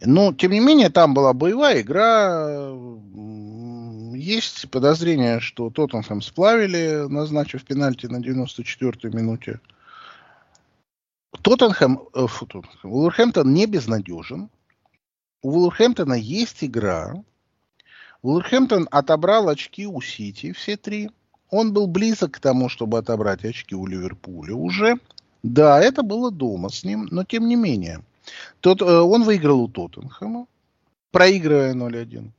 Ну, 0.00 0.32
тем 0.32 0.52
не 0.52 0.60
менее, 0.60 0.90
там 0.90 1.14
была 1.14 1.32
боевая 1.32 1.80
игра, 1.80 2.70
есть 4.28 4.70
подозрение, 4.70 5.40
что 5.40 5.70
Тоттенхэм 5.70 6.20
сплавили, 6.20 7.06
назначив 7.08 7.64
пенальти 7.64 8.06
на 8.06 8.18
94-й 8.18 9.14
минуте. 9.16 9.60
Тоттенхэм, 11.42 12.00
э, 12.14 12.26
фу, 12.26 12.46
Тоттенхэм, 12.46 12.92
Уолверхэмптон 12.92 13.54
не 13.54 13.66
безнадежен. 13.66 14.50
У 15.42 15.50
Уолверхэмптона 15.50 16.14
есть 16.14 16.62
игра. 16.62 17.14
Уолверхэмптон 18.22 18.88
отобрал 18.90 19.48
очки 19.48 19.86
у 19.86 20.00
Сити, 20.00 20.52
все 20.52 20.76
три. 20.76 21.10
Он 21.50 21.72
был 21.72 21.86
близок 21.86 22.32
к 22.32 22.40
тому, 22.40 22.68
чтобы 22.68 22.98
отобрать 22.98 23.44
очки 23.44 23.74
у 23.74 23.86
Ливерпуля 23.86 24.54
уже. 24.54 24.98
Да, 25.42 25.80
это 25.80 26.02
было 26.02 26.30
дома 26.30 26.68
с 26.68 26.84
ним, 26.84 27.08
но 27.10 27.24
тем 27.24 27.48
не 27.48 27.56
менее. 27.56 28.02
Тот, 28.60 28.82
э, 28.82 28.84
он 28.84 29.22
выиграл 29.22 29.62
у 29.62 29.68
Тоттенхэма, 29.68 30.46
проигрывая 31.12 31.72
0-1. 31.74 32.32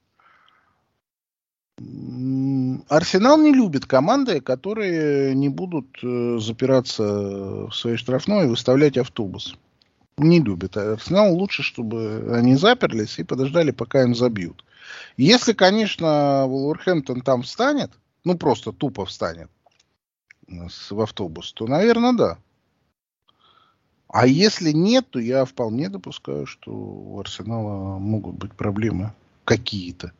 Арсенал 2.89 3.37
не 3.37 3.53
любит 3.53 3.85
команды, 3.85 4.41
которые 4.41 5.33
не 5.35 5.49
будут 5.49 5.87
э, 6.03 6.37
запираться 6.39 7.03
в 7.67 7.71
своей 7.71 7.97
штрафной 7.97 8.45
и 8.45 8.49
выставлять 8.49 8.97
автобус. 8.97 9.55
Не 10.17 10.41
любит. 10.41 10.75
Арсенал 10.75 11.33
лучше, 11.33 11.63
чтобы 11.63 12.31
они 12.33 12.55
заперлись 12.55 13.19
и 13.19 13.23
подождали, 13.23 13.71
пока 13.71 14.03
им 14.03 14.13
забьют. 14.13 14.65
Если, 15.17 15.53
конечно, 15.53 16.45
Вулверхэмптон 16.47 17.21
там 17.21 17.43
встанет, 17.43 17.91
ну 18.23 18.37
просто 18.37 18.71
тупо 18.71 19.05
встанет 19.05 19.49
в 20.47 21.01
автобус, 21.01 21.53
то, 21.53 21.67
наверное, 21.67 22.13
да. 22.13 22.37
А 24.07 24.25
если 24.25 24.71
нет, 24.71 25.07
то 25.11 25.19
я 25.19 25.45
вполне 25.45 25.87
допускаю, 25.87 26.47
что 26.47 26.71
у 26.71 27.19
Арсенала 27.19 27.99
могут 27.99 28.35
быть 28.35 28.53
проблемы 28.53 29.13
какие-то. 29.45 30.11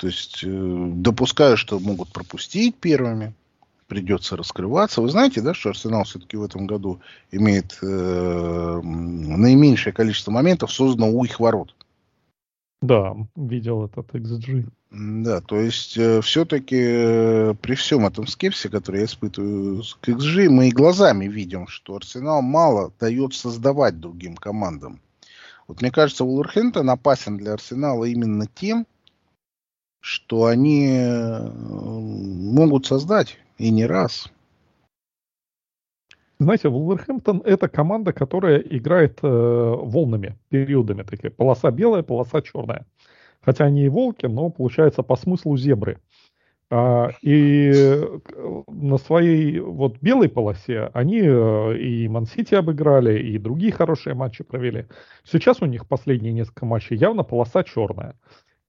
То 0.00 0.06
есть 0.06 0.42
э, 0.44 0.48
допускаю, 0.48 1.58
что 1.58 1.78
могут 1.78 2.10
пропустить 2.10 2.74
первыми, 2.76 3.34
придется 3.86 4.34
раскрываться. 4.34 5.02
Вы 5.02 5.10
знаете, 5.10 5.42
да, 5.42 5.52
что 5.52 5.68
Арсенал 5.68 6.04
все-таки 6.04 6.38
в 6.38 6.42
этом 6.42 6.66
году 6.66 7.00
имеет 7.30 7.78
э, 7.82 8.80
наименьшее 8.82 9.92
количество 9.92 10.30
моментов 10.30 10.72
создано 10.72 11.10
у 11.10 11.22
их 11.26 11.38
ворот. 11.38 11.74
Да, 12.80 13.14
видел 13.36 13.84
этот 13.84 14.08
XG. 14.14 14.70
Да, 14.90 15.42
то 15.42 15.60
есть 15.60 15.98
э, 15.98 16.22
все-таки 16.22 16.80
э, 16.80 17.54
при 17.60 17.74
всем 17.74 18.06
этом 18.06 18.26
скепсе, 18.26 18.70
который 18.70 19.00
я 19.00 19.04
испытываю 19.04 19.82
к 20.00 20.08
XG, 20.08 20.48
мы 20.48 20.68
и 20.68 20.72
глазами 20.72 21.26
видим, 21.26 21.66
что 21.68 21.96
Арсенал 21.96 22.40
мало 22.40 22.90
дает 22.98 23.34
создавать 23.34 24.00
другим 24.00 24.34
командам. 24.34 24.98
Вот 25.68 25.82
мне 25.82 25.90
кажется, 25.90 26.24
Уолверхэмптон 26.24 26.88
опасен 26.88 27.36
для 27.36 27.52
Арсенала 27.52 28.06
именно 28.06 28.46
тем, 28.46 28.86
что 30.00 30.46
они 30.46 30.88
э, 30.88 31.50
могут 31.50 32.86
создать 32.86 33.38
и 33.58 33.70
не 33.70 33.86
раз. 33.86 34.30
Знаете, 36.38 36.70
Вулверхэмптон 36.70 37.42
это 37.44 37.68
команда, 37.68 38.14
которая 38.14 38.58
играет 38.58 39.18
э, 39.22 39.28
волнами, 39.28 40.38
периодами 40.48 41.02
такие. 41.02 41.30
Полоса 41.30 41.70
белая, 41.70 42.02
полоса 42.02 42.40
черная. 42.40 42.86
Хотя 43.42 43.66
они 43.66 43.84
и 43.84 43.88
волки, 43.90 44.24
но 44.24 44.48
получается 44.48 45.02
по 45.02 45.16
смыслу 45.16 45.58
зебры. 45.58 45.98
А, 46.72 47.10
и 47.20 47.72
э, 47.74 48.20
на 48.68 48.96
своей 48.96 49.58
вот 49.58 49.98
белой 50.00 50.28
полосе 50.28 50.90
они 50.94 51.20
э, 51.20 51.76
и 51.76 52.08
Мансити 52.08 52.54
обыграли, 52.54 53.20
и 53.20 53.38
другие 53.38 53.72
хорошие 53.72 54.14
матчи 54.14 54.44
провели. 54.44 54.86
Сейчас 55.24 55.60
у 55.60 55.66
них 55.66 55.88
последние 55.88 56.32
несколько 56.32 56.64
матчей 56.64 56.96
явно 56.96 57.24
полоса 57.24 57.64
черная. 57.64 58.14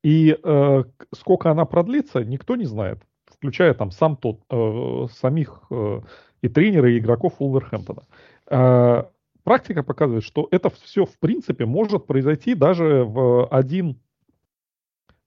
И 0.04 0.38
э, 0.42 0.84
сколько 1.14 1.52
она 1.52 1.66
продлится, 1.66 2.24
никто 2.24 2.56
не 2.56 2.66
знает, 2.66 3.00
включая 3.26 3.74
там 3.74 3.92
сам 3.92 4.18
тот, 4.18 4.42
э, 4.50 5.08
самих 5.14 5.64
э, 5.70 6.02
и 6.42 6.50
тренера, 6.50 6.92
и 6.92 6.98
игроков 6.98 7.36
Улверхэмптона. 7.40 8.04
Э, 8.50 9.04
практика 9.44 9.84
показывает, 9.84 10.24
что 10.24 10.48
это 10.52 10.70
все 10.70 11.06
в 11.06 11.18
принципе 11.20 11.66
может 11.66 12.08
произойти 12.08 12.56
даже 12.56 13.04
в 13.04 13.48
один 13.48 14.00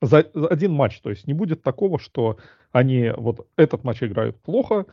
за 0.00 0.18
один 0.18 0.72
матч. 0.72 1.00
То 1.00 1.10
есть 1.10 1.26
не 1.26 1.34
будет 1.34 1.62
такого, 1.62 1.98
что 1.98 2.36
они 2.72 3.10
вот 3.16 3.46
этот 3.56 3.84
матч 3.84 4.02
играют 4.02 4.40
плохо, 4.42 4.86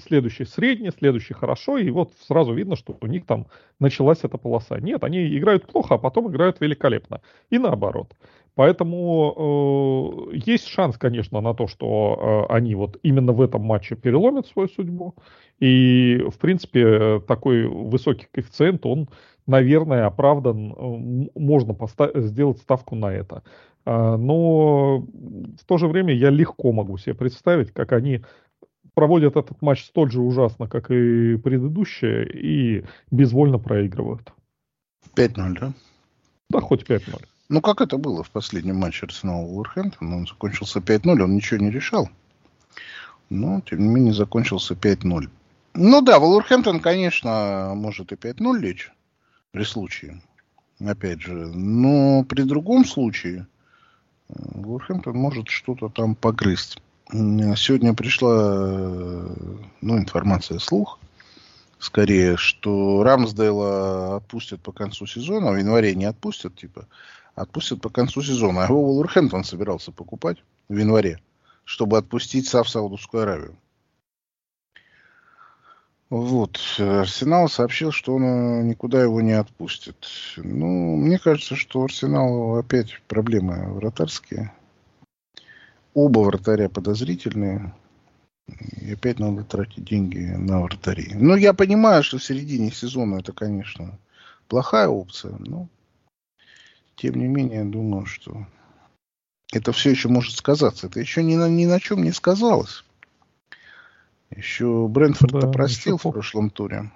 следующий 0.00 0.44
средний, 0.44 0.90
следующий 0.90 1.34
хорошо, 1.34 1.78
и 1.78 1.90
вот 1.90 2.12
сразу 2.26 2.52
видно, 2.52 2.76
что 2.76 2.96
у 3.00 3.06
них 3.06 3.26
там 3.26 3.46
началась 3.80 4.20
эта 4.22 4.38
полоса. 4.38 4.78
Нет, 4.80 5.04
они 5.04 5.36
играют 5.36 5.66
плохо, 5.66 5.94
а 5.94 5.98
потом 5.98 6.30
играют 6.30 6.60
великолепно. 6.60 7.20
И 7.50 7.58
наоборот. 7.58 8.14
Поэтому 8.58 10.26
э, 10.32 10.36
есть 10.44 10.66
шанс, 10.66 10.98
конечно, 10.98 11.40
на 11.40 11.54
то, 11.54 11.68
что 11.68 12.46
э, 12.50 12.52
они 12.52 12.74
вот 12.74 12.98
именно 13.04 13.32
в 13.32 13.40
этом 13.40 13.62
матче 13.62 13.94
переломят 13.94 14.48
свою 14.48 14.68
судьбу. 14.68 15.14
И, 15.60 16.24
в 16.28 16.38
принципе, 16.38 17.20
такой 17.20 17.68
высокий 17.68 18.26
коэффициент, 18.32 18.84
он, 18.84 19.08
наверное, 19.46 20.06
оправдан. 20.06 20.72
Э, 20.72 21.38
можно 21.38 21.76
сделать 22.16 22.58
ставку 22.58 22.96
на 22.96 23.12
это. 23.12 23.44
Э, 23.86 24.16
но 24.16 24.98
в 24.98 25.64
то 25.64 25.78
же 25.78 25.86
время 25.86 26.12
я 26.12 26.30
легко 26.30 26.72
могу 26.72 26.98
себе 26.98 27.14
представить, 27.14 27.70
как 27.70 27.92
они 27.92 28.22
проводят 28.98 29.36
этот 29.36 29.62
матч 29.62 29.84
столь 29.84 30.10
же 30.10 30.20
ужасно, 30.20 30.66
как 30.66 30.90
и 30.90 31.36
предыдущие, 31.36 32.28
и 32.28 32.84
безвольно 33.12 33.56
проигрывают. 33.56 34.32
5-0, 35.14 35.58
да? 35.60 35.72
Да, 36.50 36.60
хоть 36.60 36.82
5-0. 36.82 37.24
Ну, 37.48 37.60
как 37.60 37.80
это 37.80 37.96
было 37.96 38.24
в 38.24 38.30
последнем 38.32 38.74
матче 38.74 39.06
Арсенала 39.06 39.46
Уорхэмптон? 39.46 40.12
Он 40.12 40.26
закончился 40.26 40.80
5-0, 40.80 41.22
он 41.22 41.36
ничего 41.36 41.60
не 41.60 41.70
решал. 41.70 42.10
Но, 43.30 43.60
тем 43.60 43.78
не 43.78 43.88
менее, 43.88 44.14
закончился 44.14 44.74
5-0. 44.74 45.28
Ну 45.74 46.02
да, 46.02 46.18
Вулверхэмптон, 46.18 46.80
конечно, 46.80 47.74
может 47.76 48.10
и 48.10 48.16
5-0 48.16 48.58
лечь 48.58 48.90
при 49.52 49.62
случае. 49.62 50.20
Опять 50.84 51.20
же. 51.20 51.34
Но 51.34 52.24
при 52.24 52.42
другом 52.42 52.84
случае 52.84 53.46
э, 54.28 54.32
Вулверхэмптон 54.34 55.16
может 55.16 55.50
что-то 55.50 55.88
там 55.88 56.16
погрызть. 56.16 56.82
Сегодня 57.10 57.94
пришла 57.94 58.60
ну, 59.80 59.98
информация 59.98 60.58
слух, 60.58 60.98
скорее, 61.78 62.36
что 62.36 63.02
Рамсдейла 63.02 64.16
отпустят 64.16 64.60
по 64.60 64.72
концу 64.72 65.06
сезона, 65.06 65.52
в 65.52 65.56
январе 65.56 65.94
не 65.94 66.04
отпустят, 66.04 66.56
типа, 66.56 66.86
отпустят 67.34 67.80
по 67.80 67.88
концу 67.88 68.22
сезона. 68.22 68.62
А 68.62 68.66
его 68.66 68.84
Вулверхэмптон 68.84 69.44
собирался 69.44 69.90
покупать 69.90 70.38
в 70.68 70.76
январе, 70.76 71.18
чтобы 71.64 71.96
отпустить 71.96 72.46
Сав 72.46 72.68
Саудовскую 72.68 73.22
Аравию. 73.22 73.56
Вот, 76.10 76.58
Арсенал 76.78 77.50
сообщил, 77.50 77.92
что 77.92 78.14
он 78.14 78.24
э, 78.24 78.62
никуда 78.62 79.02
его 79.02 79.20
не 79.20 79.32
отпустит. 79.32 80.06
Ну, 80.38 80.96
мне 80.96 81.18
кажется, 81.18 81.54
что 81.54 81.84
Арсенал 81.84 82.56
опять 82.56 83.02
проблемы 83.08 83.74
вратарские. 83.74 84.50
Оба 85.94 86.20
вратаря 86.20 86.68
подозрительные. 86.68 87.74
И 88.80 88.92
опять 88.92 89.18
надо 89.18 89.44
тратить 89.44 89.84
деньги 89.84 90.20
на 90.20 90.60
вратарей. 90.62 91.14
Ну, 91.14 91.36
я 91.36 91.52
понимаю, 91.52 92.02
что 92.02 92.18
в 92.18 92.24
середине 92.24 92.70
сезона 92.70 93.16
это, 93.16 93.32
конечно, 93.32 93.98
плохая 94.48 94.88
опция, 94.88 95.36
но 95.38 95.68
тем 96.96 97.16
не 97.16 97.26
менее, 97.26 97.64
думаю, 97.64 98.06
что 98.06 98.46
это 99.52 99.72
все 99.72 99.90
еще 99.90 100.08
может 100.08 100.36
сказаться. 100.36 100.86
Это 100.86 101.00
еще 101.00 101.22
ни 101.22 101.36
на, 101.36 101.48
ни 101.48 101.66
на 101.66 101.78
чем 101.78 102.02
не 102.02 102.12
сказалось. 102.12 102.84
Еще 104.30 104.88
Брентфорд 104.88 105.32
да, 105.32 105.48
простил 105.50 105.96
в 105.96 106.02
прошлом 106.02 106.50
туре. 106.50 106.90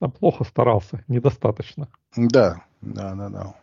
Да, 0.00 0.08
плохо 0.08 0.44
старался, 0.44 1.04
недостаточно. 1.08 1.88
Да, 2.16 2.64
да, 2.80 3.14
да. 3.14 3.28
да. 3.28 3.59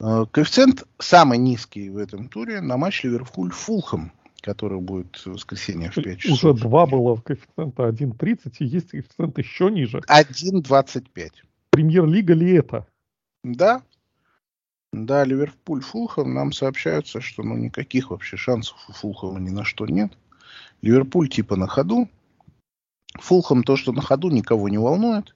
Коэффициент 0.00 0.84
самый 0.98 1.38
низкий 1.38 1.90
в 1.90 1.98
этом 1.98 2.28
туре 2.28 2.60
на 2.60 2.76
матч 2.76 3.04
Ливерпуль-Фулхэм, 3.04 4.10
который 4.40 4.80
будет 4.80 5.16
в 5.16 5.26
воскресенье 5.26 5.90
в 5.90 5.94
5 5.94 6.18
часов. 6.18 6.54
Уже 6.54 6.62
два 6.62 6.86
было 6.86 7.16
коэффициента 7.16 7.88
1.30, 7.88 8.56
и 8.60 8.64
есть 8.64 8.90
коэффициент 8.90 9.38
еще 9.38 9.70
ниже. 9.70 9.98
1.25. 10.08 11.30
Премьер-лига 11.70 12.34
ли 12.34 12.54
это? 12.54 12.86
Да. 13.44 13.82
Да, 14.92 15.22
Ливерпуль, 15.24 15.82
Фулхэм, 15.82 16.34
нам 16.34 16.52
сообщаются, 16.52 17.20
что 17.20 17.42
ну 17.42 17.56
никаких 17.56 18.10
вообще 18.10 18.36
шансов 18.36 18.76
у 18.88 18.92
Фулхэма 18.92 19.38
ни 19.38 19.50
на 19.50 19.64
что 19.64 19.86
нет. 19.86 20.12
Ливерпуль 20.82 21.28
типа 21.28 21.56
на 21.56 21.66
ходу. 21.66 22.08
Фулхэм 23.14 23.62
то, 23.64 23.76
что 23.76 23.92
на 23.92 24.00
ходу, 24.00 24.30
никого 24.30 24.68
не 24.68 24.78
волнует. 24.78 25.34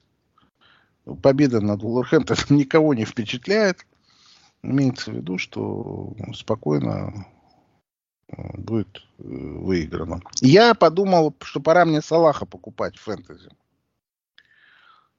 Победа 1.21 1.61
над 1.61 1.83
Вулверхэмптоном 1.83 2.43
никого 2.57 2.93
не 2.95 3.05
впечатляет. 3.05 3.85
Имеется 4.65 5.11
в 5.11 5.15
виду, 5.15 5.37
что 5.37 6.15
спокойно 6.33 7.27
э, 8.29 8.57
будет 8.57 8.97
э, 9.19 9.23
выиграно. 9.23 10.21
Я 10.41 10.73
подумал, 10.73 11.35
что 11.41 11.59
пора 11.59 11.85
мне 11.85 12.01
Салаха 12.01 12.45
покупать 12.45 12.95
в 12.95 13.01
фэнтези. 13.01 13.49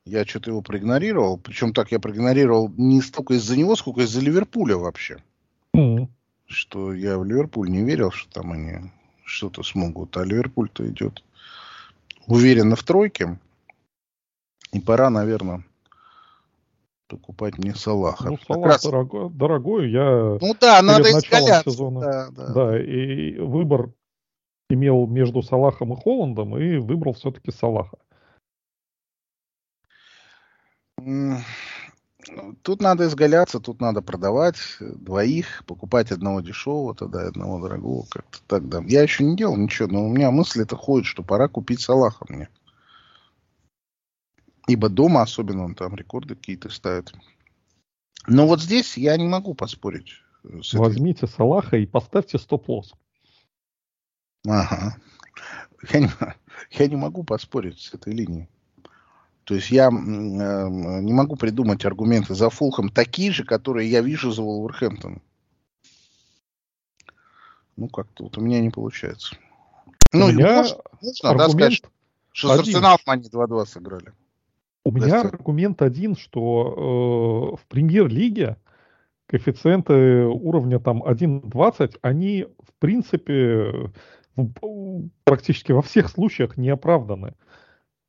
Я 0.05 0.25
что-то 0.25 0.51
его 0.51 0.63
проигнорировал. 0.63 1.39
Причем 1.39 1.73
так 1.73 1.93
я 1.93 2.01
проигнорировал 2.01 2.73
не 2.77 3.01
столько 3.01 3.35
из-за 3.35 3.57
него, 3.57 3.77
сколько 3.77 4.03
из-за 4.03 4.21
Ливерпуля 4.21 4.77
вообще. 4.77 5.23
Mm-hmm. 5.75 6.09
Что 6.47 6.93
я 6.93 7.19
в 7.19 7.25
Ливерпуль 7.25 7.71
не 7.71 7.85
верил, 7.85 8.11
что 8.11 8.33
там 8.33 8.53
они 8.53 8.93
что-то 9.25 9.63
смогут. 9.63 10.17
А 10.17 10.25
Ливерпуль-то 10.25 10.89
идет 10.89 11.23
уверенно 12.27 12.77
в 12.77 12.83
тройке. 12.83 13.39
И 14.73 14.81
пора, 14.81 15.11
наверное, 15.11 15.65
покупать 17.09 17.59
мне 17.59 17.75
Салаха. 17.75 18.31
Ну, 18.31 18.39
Салах 18.47 18.67
раз... 18.67 18.83
дорогой, 18.83 19.31
дорогой, 19.31 19.91
я 19.91 20.39
ну, 20.41 20.55
да, 20.61 20.83
надо 20.83 21.11
изгаляться. 21.11 21.71
Сезона, 21.71 22.01
да, 22.01 22.29
да. 22.31 22.53
да, 22.53 22.83
и 22.83 23.39
выбор 23.39 23.93
имел 24.69 25.07
между 25.07 25.43
Салахом 25.43 25.93
и 25.93 25.97
Холландом, 25.97 26.59
и 26.59 26.77
выбрал 26.79 27.15
все-таки 27.15 27.51
Салаха. 27.51 27.99
Тут 32.63 32.83
надо 32.83 33.07
изгаляться, 33.07 33.61
тут 33.61 33.81
надо 33.81 34.03
продавать 34.03 34.57
двоих, 34.81 35.63
покупать 35.67 36.11
одного 36.11 36.41
дешевого, 36.41 36.95
тогда 36.95 37.29
одного 37.29 37.61
дорогого, 37.61 38.05
как-то 38.11 38.39
так, 38.49 38.69
да. 38.69 38.83
Я 38.85 39.03
еще 39.03 39.23
не 39.23 39.37
делал 39.37 39.57
ничего, 39.57 39.89
но 39.89 40.07
у 40.07 40.13
меня 40.13 40.33
мысль 40.33 40.63
это 40.63 40.75
ходит, 40.75 41.07
что 41.07 41.23
пора 41.23 41.47
купить 41.47 41.81
Салаха 41.81 42.25
мне. 42.29 42.49
Ибо 44.67 44.89
дома 44.89 45.23
особенно 45.23 45.65
он 45.65 45.75
там 45.75 45.95
рекорды 45.95 46.35
какие-то 46.35 46.69
ставит. 46.71 47.13
Но 48.27 48.47
вот 48.47 48.61
здесь 48.61 48.97
я 48.97 49.17
не 49.17 49.29
могу 49.29 49.55
поспорить. 49.55 50.13
С 50.63 50.75
Возьмите 50.75 51.27
этой... 51.27 51.33
Салаха 51.33 51.77
и 51.77 51.87
поставьте 51.87 52.39
стоп-лосс. 52.39 52.93
Ага. 54.47 54.97
Я 55.93 56.01
не, 56.01 56.11
я 56.73 56.87
не 56.89 56.97
могу 56.97 57.23
поспорить 57.23 57.81
с 57.81 57.95
этой 57.95 58.13
линией. 58.13 58.49
То 59.45 59.55
есть 59.55 59.71
я 59.71 59.87
э, 59.87 59.91
не 59.91 61.13
могу 61.13 61.37
придумать 61.37 61.85
аргументы 61.85 62.35
за 62.35 62.51
Фулхэм 62.51 62.89
такие 62.89 63.31
же, 63.31 63.45
которые 63.45 63.89
я 63.89 64.01
вижу 64.01 64.33
за 64.33 64.43
Вулверхэмптон. 64.43 65.23
Ну, 67.77 67.89
как-то 67.89 68.25
вот 68.25 68.39
у 68.39 68.41
меня 68.41 68.61
не 68.61 68.71
получается. 68.71 69.37
Ну, 70.13 70.33
меня 70.33 70.57
можно, 70.57 70.79
можно 71.01 71.31
аргумент 71.31 71.39
да, 71.39 71.49
сказать, 71.51 71.83
что 72.33 72.51
один. 72.51 72.65
с 72.65 72.69
Арсеналом 72.69 73.01
они 73.07 73.29
2-2 73.29 73.67
сыграли. 73.67 74.13
У 74.87 74.93
меня 74.93 75.23
аргумент 75.23 75.83
один, 75.83 76.15
что 76.15 77.57
э, 77.57 77.61
в 77.61 77.67
премьер-лиге 77.67 78.57
коэффициенты 79.27 80.27
уровня 80.27 80.79
там 80.79 81.03
1.20, 81.03 81.99
они 82.03 82.47
в 82.63 82.73
принципе 82.79 83.91
в, 84.37 85.09
практически 85.25 85.73
во 85.73 85.83
всех 85.83 86.09
случаях 86.09 86.57
не 86.57 86.69
оправданы. 86.69 87.35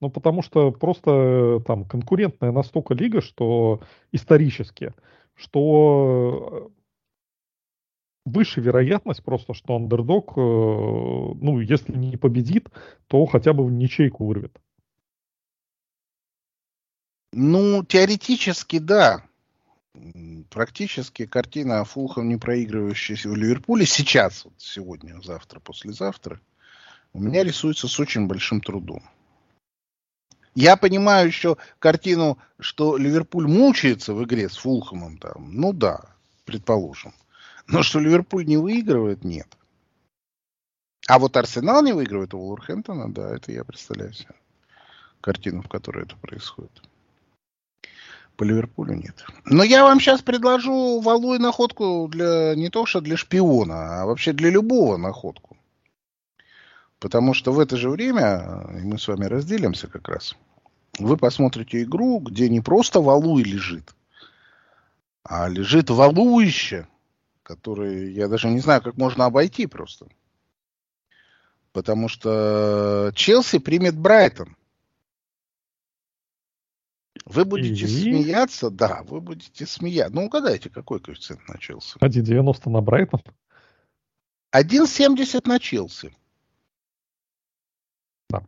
Ну, 0.01 0.11
потому 0.11 0.43
что 0.43 0.71
просто 0.71 1.63
там 1.65 1.83
конкурентная 1.83 2.51
настолько 2.51 2.93
лига, 2.93 3.21
что 3.21 3.81
исторически, 4.11 4.93
что 5.33 6.69
э, 6.69 8.29
выше 8.29 8.61
вероятность 8.61 9.23
просто, 9.23 9.55
что 9.55 9.77
андердог, 9.77 10.33
э, 10.37 10.39
ну, 10.39 11.59
если 11.59 11.97
не 11.97 12.17
победит, 12.17 12.69
то 13.07 13.25
хотя 13.25 13.53
бы 13.53 13.65
в 13.65 13.71
ничейку 13.71 14.27
вырвет. 14.27 14.61
Ну, 17.31 17.83
теоретически, 17.83 18.79
да. 18.79 19.23
Практически 20.49 21.25
картина 21.25 21.83
Фулхам 21.83 22.29
не 22.29 22.37
проигрывающаяся 22.37 23.29
в 23.29 23.35
Ливерпуле 23.35 23.85
сейчас, 23.85 24.45
вот 24.45 24.53
сегодня, 24.57 25.19
завтра, 25.21 25.59
послезавтра, 25.59 26.39
у 27.13 27.19
меня 27.19 27.43
рисуется 27.43 27.87
с 27.87 27.99
очень 27.99 28.27
большим 28.27 28.61
трудом. 28.61 29.03
Я 30.55 30.75
понимаю 30.75 31.27
еще 31.27 31.57
картину, 31.79 32.39
что 32.59 32.97
Ливерпуль 32.97 33.47
мучается 33.47 34.13
в 34.13 34.23
игре 34.23 34.49
с 34.49 34.57
Фулхэмом. 34.57 35.19
Там. 35.19 35.51
Ну 35.53 35.71
да, 35.71 36.01
предположим. 36.45 37.13
Но 37.67 37.83
что 37.83 37.99
Ливерпуль 37.99 38.45
не 38.45 38.57
выигрывает, 38.57 39.23
нет. 39.23 39.47
А 41.07 41.19
вот 41.19 41.37
Арсенал 41.37 41.83
не 41.83 41.93
выигрывает 41.93 42.33
у 42.33 42.39
Вулверхэмптона, 42.39 43.13
да, 43.13 43.35
это 43.35 43.51
я 43.51 43.63
представляю 43.63 44.13
себе. 44.13 44.33
Картину, 45.21 45.61
в 45.61 45.69
которой 45.69 46.05
это 46.05 46.15
происходит. 46.17 46.86
По 48.37 48.43
Ливерпулю 48.43 48.93
нет. 48.93 49.25
Но 49.45 49.63
я 49.63 49.83
вам 49.83 49.99
сейчас 49.99 50.21
предложу 50.21 51.01
валу 51.01 51.33
и 51.33 51.39
находку 51.39 52.07
для 52.07 52.53
не 52.55 52.69
то 52.69 52.85
что 52.85 53.01
для 53.01 53.17
шпиона, 53.17 54.01
а 54.01 54.05
вообще 54.05 54.31
для 54.31 54.51
любого 54.51 54.97
находку. 54.97 55.57
Потому 56.99 57.33
что 57.33 57.51
в 57.51 57.59
это 57.59 57.77
же 57.77 57.89
время, 57.89 58.67
и 58.79 58.85
мы 58.85 58.99
с 58.99 59.07
вами 59.07 59.25
разделимся 59.25 59.87
как 59.87 60.07
раз, 60.07 60.35
вы 60.99 61.17
посмотрите 61.17 61.81
игру, 61.81 62.19
где 62.19 62.47
не 62.47 62.61
просто 62.61 63.01
валуй 63.01 63.43
лежит, 63.43 63.95
а 65.23 65.47
лежит 65.47 65.89
валуище, 65.89 66.87
который 67.41 68.13
я 68.13 68.27
даже 68.27 68.49
не 68.49 68.59
знаю, 68.59 68.83
как 68.83 68.97
можно 68.97 69.25
обойти 69.25 69.65
просто. 69.65 70.07
Потому 71.71 72.07
что 72.07 73.11
Челси 73.15 73.57
примет 73.59 73.97
Брайтон. 73.97 74.56
Вы 77.25 77.45
будете 77.45 77.85
и... 77.85 77.87
смеяться, 77.87 78.69
да, 78.69 79.03
вы 79.03 79.21
будете 79.21 79.65
смеяться. 79.65 80.13
Ну, 80.13 80.25
угадайте, 80.25 80.69
какой 80.69 80.99
коэффициент 80.99 81.47
на 81.47 81.57
Челси? 81.57 81.97
1,90 81.99 82.69
на 82.69 82.81
Брайтон. 82.81 83.21
1,70 84.53 85.47
на 85.47 85.59
Челси. 85.59 86.13
Да. 88.29 88.45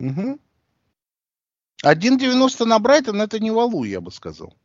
Угу. 0.00 0.38
1,90 1.84 2.64
на 2.64 2.78
Брайтон 2.78 3.20
это 3.20 3.38
не 3.38 3.50
валу, 3.50 3.84
я 3.84 4.00
бы 4.00 4.10
сказал. 4.10 4.56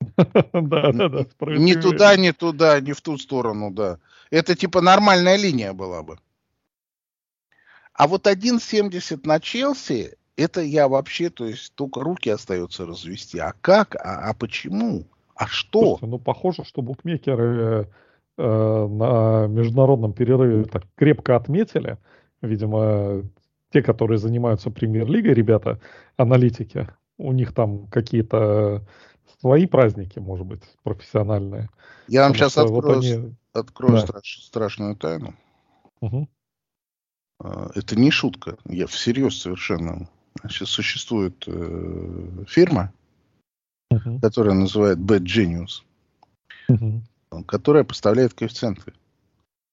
Да, 0.52 0.92
да, 0.92 1.08
да. 1.08 1.26
Не 1.40 1.74
туда, 1.74 2.16
не 2.16 2.32
туда, 2.32 2.80
не 2.80 2.92
в 2.92 3.00
ту 3.00 3.18
сторону, 3.18 3.70
да. 3.70 3.98
Это 4.30 4.54
типа 4.54 4.80
нормальная 4.80 5.36
линия 5.36 5.72
была 5.72 6.02
бы. 6.02 6.18
А 7.92 8.06
вот 8.06 8.26
1.70 8.26 9.20
на 9.26 9.40
Челси, 9.40 10.16
это 10.40 10.62
я 10.62 10.88
вообще, 10.88 11.28
то 11.30 11.44
есть 11.44 11.74
только 11.74 12.00
руки 12.00 12.30
остается 12.30 12.86
развести. 12.86 13.38
А 13.38 13.52
как? 13.60 13.96
А, 13.96 14.30
а 14.30 14.34
почему? 14.34 15.06
А 15.34 15.46
что? 15.46 15.80
Слушайте, 15.80 16.06
ну, 16.06 16.18
похоже, 16.18 16.64
что 16.64 16.82
букмекеры 16.82 17.88
э, 18.38 18.42
на 18.42 19.46
международном 19.48 20.12
перерыве 20.12 20.64
так 20.64 20.84
крепко 20.96 21.36
отметили. 21.36 21.98
Видимо, 22.40 23.22
те, 23.70 23.82
которые 23.82 24.18
занимаются 24.18 24.70
премьер-лигой, 24.70 25.34
ребята, 25.34 25.78
аналитики, 26.16 26.88
у 27.18 27.32
них 27.32 27.52
там 27.52 27.86
какие-то 27.88 28.86
свои 29.40 29.66
праздники, 29.66 30.18
может 30.18 30.46
быть, 30.46 30.62
профессиональные. 30.82 31.68
Я 32.08 32.22
вам 32.22 32.34
сейчас 32.34 32.56
открою, 32.56 32.82
вот 32.82 32.96
они... 32.96 33.36
открою 33.52 33.94
да. 33.94 34.00
страш, 34.00 34.40
страшную 34.42 34.96
тайну. 34.96 35.34
Угу. 36.00 36.28
Это 37.74 37.96
не 37.96 38.10
шутка, 38.10 38.56
я 38.64 38.86
всерьез 38.86 39.38
совершенно. 39.38 40.08
Сейчас 40.48 40.70
существует 40.70 41.44
э, 41.46 42.44
фирма, 42.46 42.92
uh 43.92 44.20
которая 44.20 44.54
называет 44.54 44.98
Bad 44.98 45.24
Genius, 45.24 45.82
uh 46.68 47.44
которая 47.46 47.84
поставляет 47.84 48.34
коэффициенты. 48.34 48.92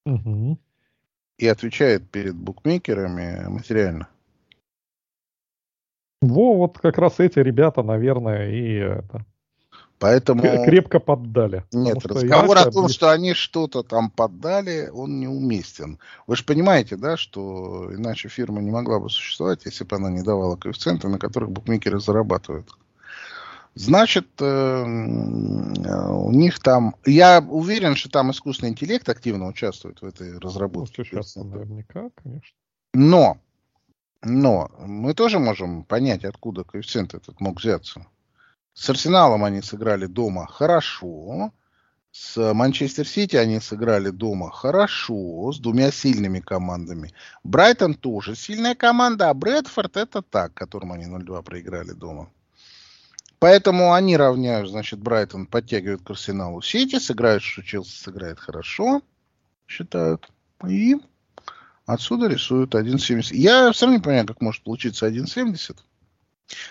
uh 0.08 0.58
И 1.38 1.48
отвечает 1.48 2.10
перед 2.10 2.36
букмекерами 2.36 3.48
материально. 3.48 4.08
Во, 6.22 6.56
вот 6.56 6.80
как 6.80 6.98
раз 6.98 7.20
эти 7.20 7.40
ребята, 7.40 7.84
наверное, 7.84 8.50
и 8.50 8.74
это, 8.74 9.26
Поэтому... 10.00 10.42
Крепко 10.66 11.00
поддали. 11.00 11.64
Нет, 11.72 12.06
разговор 12.06 12.58
о 12.58 12.72
том, 12.72 12.88
что 12.88 13.12
они 13.12 13.34
что-то 13.34 13.82
там 13.82 14.12
поддали, 14.12 14.90
он 14.94 15.20
неуместен. 15.20 15.98
Вы 16.28 16.36
же 16.36 16.44
понимаете, 16.44 16.98
да, 16.98 17.18
что 17.18 17.90
иначе 17.92 18.30
фирма 18.30 18.62
не 18.62 18.70
могла 18.70 19.00
бы 19.00 19.10
существовать, 19.10 19.66
если 19.66 19.84
бы 19.86 19.96
она 19.96 20.12
не 20.12 20.22
давала 20.22 20.56
коэффициенты, 20.56 21.08
на 21.08 21.18
которых 21.18 21.50
букмекеры 21.50 22.00
зарабатывают. 22.00 22.70
Значит, 23.74 24.28
э, 24.40 24.84
у 24.84 26.32
них 26.32 26.60
там... 26.60 26.96
Я 27.06 27.40
уверен, 27.40 27.96
что 27.96 28.10
там 28.10 28.32
искусственный 28.32 28.72
интеллект 28.72 29.08
активно 29.08 29.48
участвует 29.48 30.02
в 30.02 30.06
этой 30.06 30.38
разработке. 30.40 30.96
Ну, 30.98 31.06
сейчас 31.06 31.36
наверняка, 31.36 32.10
конечно. 32.24 32.56
Но, 32.94 33.38
но 34.24 34.72
мы 34.80 35.14
тоже 35.14 35.38
можем 35.38 35.84
понять, 35.84 36.24
откуда 36.24 36.64
коэффициент 36.64 37.14
этот 37.14 37.40
мог 37.40 37.60
взяться. 37.60 38.06
С 38.78 38.92
Арсеналом 38.92 39.44
они 39.44 39.64
сыграли 39.64 40.06
дома 40.06 40.46
хорошо. 40.46 41.52
С 42.12 42.54
Манчестер 42.54 43.08
Сити 43.08 43.36
они 43.36 43.60
сыграли 43.60 44.12
дома 44.12 44.52
хорошо, 44.52 45.52
с 45.52 45.60
двумя 45.60 45.92
сильными 45.92 46.40
командами. 46.40 47.12
Брайтон 47.44 47.96
тоже 47.96 48.36
сильная 48.36 48.76
команда, 48.76 49.32
а 49.32 49.34
Брэдфорд 49.34 49.98
это 49.98 50.22
так, 50.22 50.54
которым 50.54 50.92
они 50.92 51.06
0-2 51.06 51.42
проиграли 51.42 51.92
дома. 51.92 52.30
Поэтому 53.40 53.94
они 53.94 54.16
равняют, 54.16 54.70
значит, 54.70 55.00
Брайтон 55.00 55.48
подтягивает 55.48 56.04
к 56.04 56.12
Арсеналу 56.12 56.62
Сити, 56.62 57.00
сыграют, 57.00 57.42
что 57.42 57.64
Челси 57.64 58.04
сыграет 58.04 58.40
хорошо, 58.40 59.02
считают. 59.66 60.30
И 60.68 60.98
отсюда 61.88 62.28
рисуют 62.28 62.76
1.70. 62.76 63.34
Я 63.34 63.74
сам 63.74 63.92
не 63.92 64.00
понимаю, 64.00 64.28
как 64.28 64.40
может 64.40 64.64
получиться 64.64 65.08
1.70. 65.08 65.78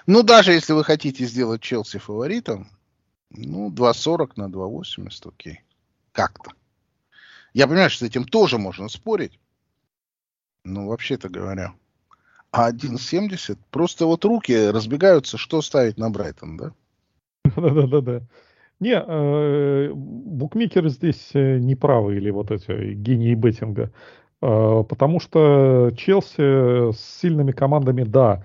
Ну, 0.07 0.23
даже 0.23 0.53
если 0.53 0.73
вы 0.73 0.85
хотите 0.85 1.25
сделать 1.27 1.61
Челси 1.61 1.99
фаворитом, 1.99 2.69
ну, 3.31 3.71
2.40 3.71 4.33
на 4.37 4.49
2.80, 4.49 5.29
окей. 5.29 5.61
Как-то. 6.13 6.53
Я 7.53 7.67
понимаю, 7.67 7.91
что 7.91 8.05
с 8.05 8.09
этим 8.09 8.25
тоже 8.25 8.59
можно 8.59 8.89
спорить. 8.89 9.39
Ну, 10.65 10.89
вообще-то 10.89 11.29
говоря. 11.29 11.75
А 12.51 12.71
1.70, 12.71 13.59
просто 13.71 14.07
вот 14.07 14.25
руки 14.25 14.71
разбегаются, 14.71 15.37
что 15.37 15.61
ставить 15.63 15.99
на 15.99 16.11
Брайтон, 16.11 16.57
да? 16.57 16.73
Да-да-да. 17.57 18.23
Не, 18.79 18.95
э, 18.95 19.91
букмекеры 19.95 20.91
здесь 20.91 21.31
э, 21.33 21.59
не 21.59 21.75
правы, 21.75 22.17
или 22.17 22.31
вот 22.31 22.51
эти 22.51 22.93
гении 22.93 23.35
беттинга. 23.35 23.91
А, 24.43 24.83
потому 24.83 25.21
что 25.21 25.91
Челси 25.97 26.93
с 26.93 27.21
сильными 27.21 27.53
командами, 27.53 28.03
да, 28.03 28.45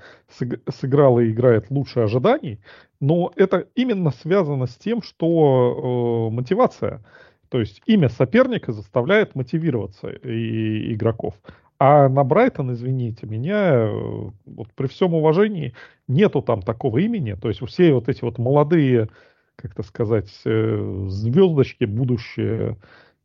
сыграл 0.69 1.19
и 1.19 1.31
играет 1.31 1.69
лучше 1.69 1.99
ожиданий, 2.01 2.59
но 2.99 3.31
это 3.35 3.67
именно 3.75 4.11
связано 4.11 4.67
с 4.67 4.75
тем, 4.75 5.01
что 5.01 6.29
э, 6.29 6.33
мотивация, 6.33 7.03
то 7.49 7.59
есть 7.59 7.81
имя 7.85 8.07
соперника 8.09 8.71
заставляет 8.71 9.35
мотивироваться 9.35 10.09
и 10.09 10.93
игроков. 10.93 11.33
А 11.79 12.07
на 12.07 12.23
Брайтон, 12.23 12.71
извините 12.73 13.25
меня, 13.25 13.73
э, 13.73 14.29
вот 14.45 14.67
при 14.75 14.87
всем 14.87 15.13
уважении, 15.13 15.73
нету 16.07 16.41
там 16.41 16.61
такого 16.61 16.99
имени. 16.99 17.33
То 17.33 17.49
есть 17.49 17.59
все 17.67 17.91
вот 17.93 18.07
эти 18.07 18.23
вот 18.23 18.37
молодые, 18.37 19.09
как-то 19.55 19.83
сказать, 19.83 20.31
э, 20.45 21.05
звездочки 21.09 21.83
будущие 21.83 22.77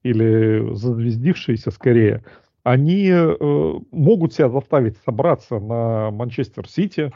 или 0.03 0.75
зазвездившиеся 0.75 1.71
скорее– 1.71 2.25
они 2.67 3.09
э, 3.09 3.75
могут 3.93 4.35
себя 4.35 4.49
заставить 4.49 4.97
собраться 5.05 5.61
на 5.61 6.11
Манчестер 6.11 6.69
Сити, 6.69 7.13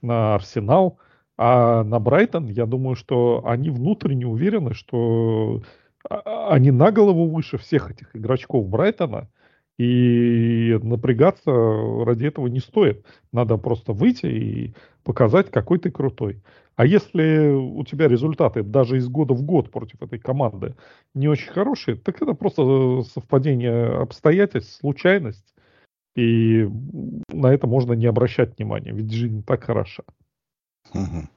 на 0.00 0.36
Арсенал, 0.36 0.98
а 1.36 1.84
на 1.84 2.00
Брайтон, 2.00 2.46
я 2.46 2.64
думаю, 2.64 2.96
что 2.96 3.42
они 3.44 3.68
внутренне 3.68 4.26
уверены, 4.26 4.72
что 4.72 5.60
а, 6.08 6.54
они 6.54 6.70
на 6.70 6.90
голову 6.90 7.28
выше 7.28 7.58
всех 7.58 7.90
этих 7.90 8.16
игрочков 8.16 8.66
Брайтона, 8.66 9.28
и 9.76 10.78
напрягаться 10.82 11.50
ради 11.50 12.24
этого 12.24 12.46
не 12.46 12.60
стоит. 12.60 13.04
Надо 13.30 13.58
просто 13.58 13.92
выйти 13.92 14.26
и 14.26 14.74
показать, 15.02 15.50
какой 15.50 15.80
ты 15.80 15.90
крутой. 15.90 16.40
А 16.76 16.86
если 16.86 17.50
у 17.50 17.84
тебя 17.84 18.08
результаты 18.08 18.62
даже 18.62 18.96
из 18.96 19.08
года 19.08 19.34
в 19.34 19.42
год 19.42 19.70
против 19.70 20.02
этой 20.02 20.18
команды 20.18 20.74
не 21.14 21.28
очень 21.28 21.52
хорошие, 21.52 21.96
так 21.96 22.20
это 22.20 22.34
просто 22.34 23.02
совпадение 23.02 24.00
обстоятельств, 24.00 24.80
случайность. 24.80 25.54
И 26.16 26.68
на 27.28 27.52
это 27.52 27.66
можно 27.66 27.92
не 27.92 28.06
обращать 28.06 28.56
внимания, 28.56 28.92
ведь 28.92 29.12
жизнь 29.12 29.42
так 29.44 29.64
хороша. 29.64 30.04
Угу. 30.92 31.28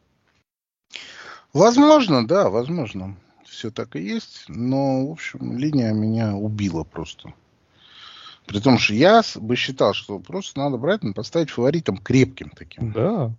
Возможно, 1.53 2.27
да, 2.27 2.49
возможно. 2.49 3.15
Все 3.43 3.71
так 3.71 3.95
и 3.95 4.01
есть. 4.01 4.45
Но, 4.47 5.07
в 5.07 5.11
общем, 5.11 5.57
линия 5.57 5.93
меня 5.93 6.35
убила 6.35 6.83
просто. 6.83 7.33
При 8.45 8.59
том, 8.59 8.77
что 8.77 8.93
я 8.93 9.23
бы 9.35 9.55
считал, 9.55 9.93
что 9.93 10.19
просто 10.19 10.59
надо 10.59 10.77
Брайтон 10.77 11.13
поставить 11.13 11.49
фаворитом 11.49 11.97
крепким 11.97 12.49
таким. 12.49 12.91
Да. 12.91 13.33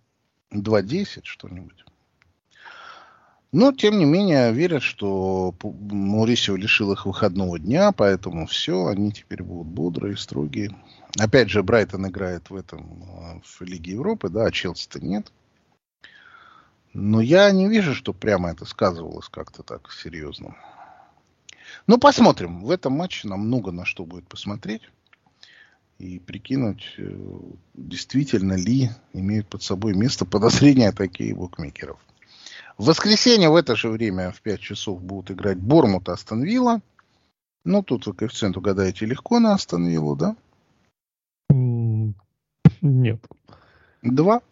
2-10 0.52 1.20
что-нибудь. 1.24 1.84
Но, 3.50 3.72
тем 3.72 3.98
не 3.98 4.04
менее, 4.04 4.52
верят, 4.52 4.82
что 4.82 5.54
Маурисио 5.62 6.56
лишил 6.56 6.92
их 6.92 7.06
выходного 7.06 7.58
дня, 7.58 7.92
поэтому 7.92 8.46
все, 8.46 8.86
они 8.86 9.10
теперь 9.10 9.42
будут 9.42 9.68
бодрые, 9.68 10.18
строгие. 10.18 10.76
Опять 11.18 11.48
же, 11.48 11.62
Брайтон 11.62 12.06
играет 12.06 12.50
в 12.50 12.54
этом, 12.54 13.40
в 13.42 13.62
Лиге 13.62 13.92
Европы, 13.92 14.28
да, 14.28 14.44
а 14.44 14.50
Челси-то 14.50 15.00
нет. 15.00 15.32
Но 16.92 17.22
я 17.22 17.50
не 17.50 17.68
вижу, 17.68 17.94
что 17.94 18.12
прямо 18.12 18.50
это 18.50 18.66
сказывалось 18.66 19.28
как-то 19.28 19.62
так 19.62 19.90
серьезно. 19.92 20.54
Ну, 21.86 21.98
посмотрим. 21.98 22.60
В 22.60 22.70
этом 22.70 22.92
матче 22.92 23.28
нам 23.28 23.40
много 23.40 23.72
на 23.72 23.86
что 23.86 24.04
будет 24.04 24.26
посмотреть 24.26 24.82
и 25.98 26.18
прикинуть, 26.18 26.94
э, 26.98 27.16
действительно 27.74 28.54
ли 28.54 28.90
имеют 29.12 29.48
под 29.48 29.62
собой 29.62 29.94
место 29.94 30.24
подозрения 30.24 30.92
такие 30.92 31.34
букмекеров. 31.34 31.98
В 32.78 32.86
воскресенье 32.86 33.50
в 33.50 33.56
это 33.56 33.74
же 33.74 33.88
время 33.88 34.30
в 34.30 34.40
5 34.40 34.60
часов 34.60 35.02
будут 35.02 35.32
играть 35.32 35.58
Бормут 35.58 36.08
Астон 36.08 36.44
Вилла. 36.44 36.80
Ну, 37.64 37.82
тут 37.82 38.06
вы 38.06 38.14
коэффициент 38.14 38.56
угадаете 38.56 39.04
легко 39.04 39.40
на 39.40 39.54
Астон 39.54 39.88
Виллу, 39.88 40.14
да? 40.14 40.36
Нет. 42.80 43.20
Два? 44.02 44.42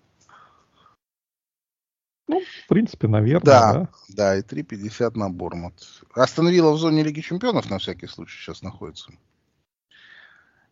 Ну, 2.27 2.41
в 2.41 2.69
принципе, 2.69 3.07
наверное, 3.07 3.45
да. 3.45 3.73
Да, 3.73 3.89
да 4.09 4.37
и 4.37 4.43
3,50 4.43 5.17
на 5.17 5.31
Бормут. 5.31 5.75
Астон 6.13 6.49
Вилла 6.49 6.73
в 6.73 6.79
зоне 6.79 7.05
Лиги 7.05 7.21
Чемпионов 7.21 7.71
на 7.71 7.79
всякий 7.79 8.09
случай 8.09 8.37
сейчас 8.37 8.63
находится. 8.63 9.13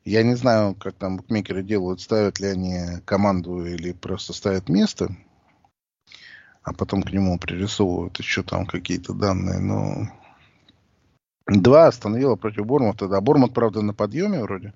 Я 0.04 0.24
не 0.24 0.34
знаю, 0.34 0.74
как 0.74 0.96
там 0.96 1.18
букмекеры 1.18 1.62
делают, 1.62 2.00
ставят 2.00 2.40
ли 2.40 2.48
они 2.48 3.00
команду 3.04 3.64
или 3.64 3.92
просто 3.92 4.32
ставят 4.32 4.68
место, 4.68 5.16
а 6.64 6.72
потом 6.72 7.02
к 7.02 7.12
нему 7.12 7.38
пририсовывают 7.38 8.18
еще 8.18 8.42
там 8.42 8.66
какие-то 8.66 9.12
данные. 9.12 9.60
Но 9.60 10.08
два 11.46 11.86
остановила 11.86 12.36
против 12.36 12.64
Бормута. 12.64 13.06
Да, 13.06 13.20
Бормут, 13.20 13.52
правда, 13.52 13.82
на 13.82 13.92
подъеме 13.92 14.42
вроде. 14.42 14.72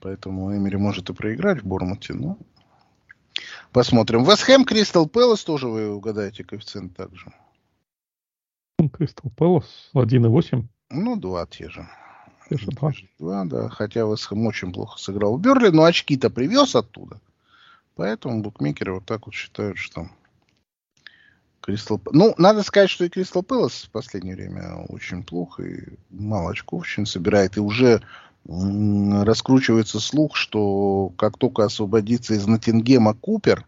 Поэтому 0.00 0.54
Эмери 0.54 0.76
может 0.76 1.08
и 1.08 1.14
проиграть 1.14 1.62
в 1.62 1.66
Бормуте. 1.66 2.12
Но 2.12 2.36
посмотрим. 3.72 4.24
Вестхэм, 4.24 4.66
Кристал 4.66 5.08
Пэлас 5.08 5.42
тоже 5.44 5.66
вы 5.66 5.94
угадаете 5.94 6.44
коэффициент 6.44 6.94
также. 6.94 7.32
Кристал 8.92 9.32
Пэлас, 9.34 9.90
1,8. 9.94 10.64
Ну, 10.90 11.16
два 11.16 11.46
те 11.46 11.70
же. 11.70 11.88
Те 12.50 12.58
же 12.58 12.66
два. 12.66 12.92
Два, 13.18 13.44
да. 13.46 13.70
Хотя 13.70 14.00
Вестхэм 14.00 14.46
очень 14.46 14.74
плохо 14.74 14.98
сыграл 14.98 15.38
в 15.38 15.40
Берли, 15.40 15.70
но 15.70 15.84
очки-то 15.84 16.28
привез 16.28 16.74
оттуда. 16.74 17.18
Поэтому 17.94 18.42
букмекеры 18.42 18.92
вот 18.92 19.06
так 19.06 19.24
вот 19.24 19.34
считают, 19.34 19.78
что 19.78 20.10
Кристал... 21.64 21.98
Ну, 22.12 22.34
надо 22.36 22.62
сказать, 22.62 22.90
что 22.90 23.06
и 23.06 23.08
Кристал 23.08 23.42
Пэлас 23.42 23.84
в 23.84 23.90
последнее 23.90 24.36
время 24.36 24.84
очень 24.90 25.22
плохо 25.22 25.62
и 25.62 25.94
мало 26.10 26.50
очков 26.50 26.82
очень 26.82 27.06
собирает. 27.06 27.56
И 27.56 27.60
уже 27.60 28.02
раскручивается 28.46 29.98
слух, 29.98 30.36
что 30.36 31.10
как 31.16 31.38
только 31.38 31.64
освободится 31.64 32.34
из 32.34 32.46
Ноттингема 32.46 33.14
Купер, 33.14 33.66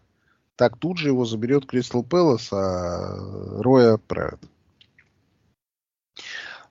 так 0.55 0.77
тут 0.77 0.99
же 0.99 1.07
его 1.07 1.25
заберет 1.25 1.65
Кристал 1.65 2.03
Пэлас, 2.03 2.49
а 2.53 3.17
Роя 3.63 3.95
отправят. 3.95 4.41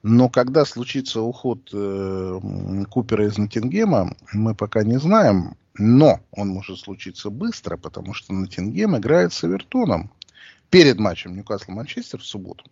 Но 0.05 0.29
когда 0.29 0.65
случится 0.65 1.23
уход 1.23 1.69
э, 1.73 2.41
Купера 2.89 3.27
из 3.27 3.37
Ноттингема, 3.37 4.15
мы 4.33 4.55
пока 4.55 4.85
не 4.85 5.01
знаем. 5.01 5.57
Но 5.79 6.21
он 6.31 6.49
может 6.51 6.79
случиться 6.79 7.31
быстро, 7.31 7.77
потому 7.77 8.15
что 8.15 8.33
Ноттингем 8.33 8.97
играет 8.97 9.33
с 9.33 9.43
Эвертоном 9.43 10.13
перед 10.77 10.99
матчем 10.99 11.35
Ньюкасл-Манчестер 11.35 12.19
в 12.19 12.27
субботу. 12.27 12.71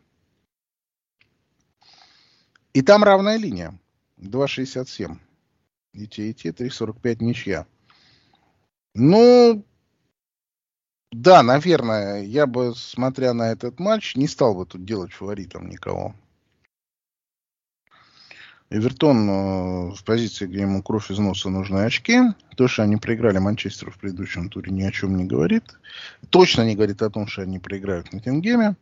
И 2.75 2.83
там 2.83 3.03
равная 3.03 3.39
линия. 3.39 3.81
2,67. 4.19 5.17
И 5.95 6.07
те, 6.07 6.29
и 6.29 6.35
те 6.35 6.51
3,45 6.51 7.25
ничья. 7.25 7.67
Ну, 8.95 9.65
да, 11.13 11.43
наверное, 11.43 12.23
я 12.23 12.47
бы, 12.47 12.75
смотря 12.75 13.33
на 13.33 13.51
этот 13.51 13.81
матч, 13.81 14.17
не 14.17 14.29
стал 14.29 14.55
бы 14.55 14.67
тут 14.67 14.85
делать 14.85 15.15
фаворитом 15.15 15.71
никого. 15.71 16.15
Эвертон 18.75 19.31
э, 19.31 19.95
в 19.95 20.03
позиции, 20.05 20.47
где 20.47 20.63
ему 20.63 20.83
кровь 20.83 21.09
из 21.09 21.19
носа 21.19 21.49
нужны 21.49 21.85
очки. 21.85 22.19
То, 22.57 22.67
что 22.67 22.83
они 22.83 22.97
проиграли 22.97 23.39
Манчестеру 23.39 23.93
в 23.93 23.99
предыдущем 23.99 24.49
туре, 24.49 24.73
ни 24.73 24.83
о 24.83 24.91
чем 24.91 25.17
не 25.17 25.25
говорит. 25.25 25.79
Точно 26.31 26.63
не 26.63 26.75
говорит 26.75 27.01
о 27.01 27.09
том, 27.09 27.29
что 27.29 27.43
они 27.43 27.61
проиграют 27.61 28.13
на 28.13 28.21
Тингеме. 28.21 28.75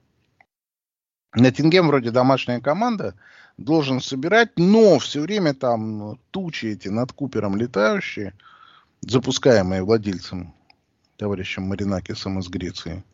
Ноттингем 1.35 1.89
вроде 1.89 2.11
домашняя 2.11 2.61
команда, 2.61 3.15
должен 3.59 4.01
собирать, 4.01 4.51
но 4.57 4.99
все 4.99 5.21
время 5.21 5.53
там 5.53 6.19
тучи 6.31 6.67
эти 6.67 6.89
над 6.89 7.13
Купером 7.13 7.57
летающие, 7.57 8.33
запускаемые 9.03 9.83
владельцем, 9.83 10.55
товарищем 11.19 11.65
Маринакисом 11.65 12.39
из 12.39 12.49
Греции. 12.49 13.05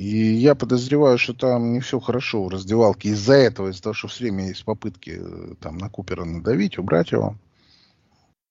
И 0.00 0.32
я 0.32 0.54
подозреваю, 0.54 1.18
что 1.18 1.34
там 1.34 1.74
не 1.74 1.80
все 1.80 2.00
хорошо 2.00 2.42
в 2.42 2.48
раздевалке 2.48 3.10
из-за 3.10 3.34
этого, 3.34 3.68
из-за 3.68 3.82
того, 3.82 3.92
что 3.92 4.08
все 4.08 4.24
время 4.24 4.48
есть 4.48 4.64
попытки 4.64 5.18
э, 5.20 5.54
там 5.60 5.76
на 5.76 5.90
Купера 5.90 6.24
надавить, 6.24 6.78
убрать 6.78 7.12
его. 7.12 7.36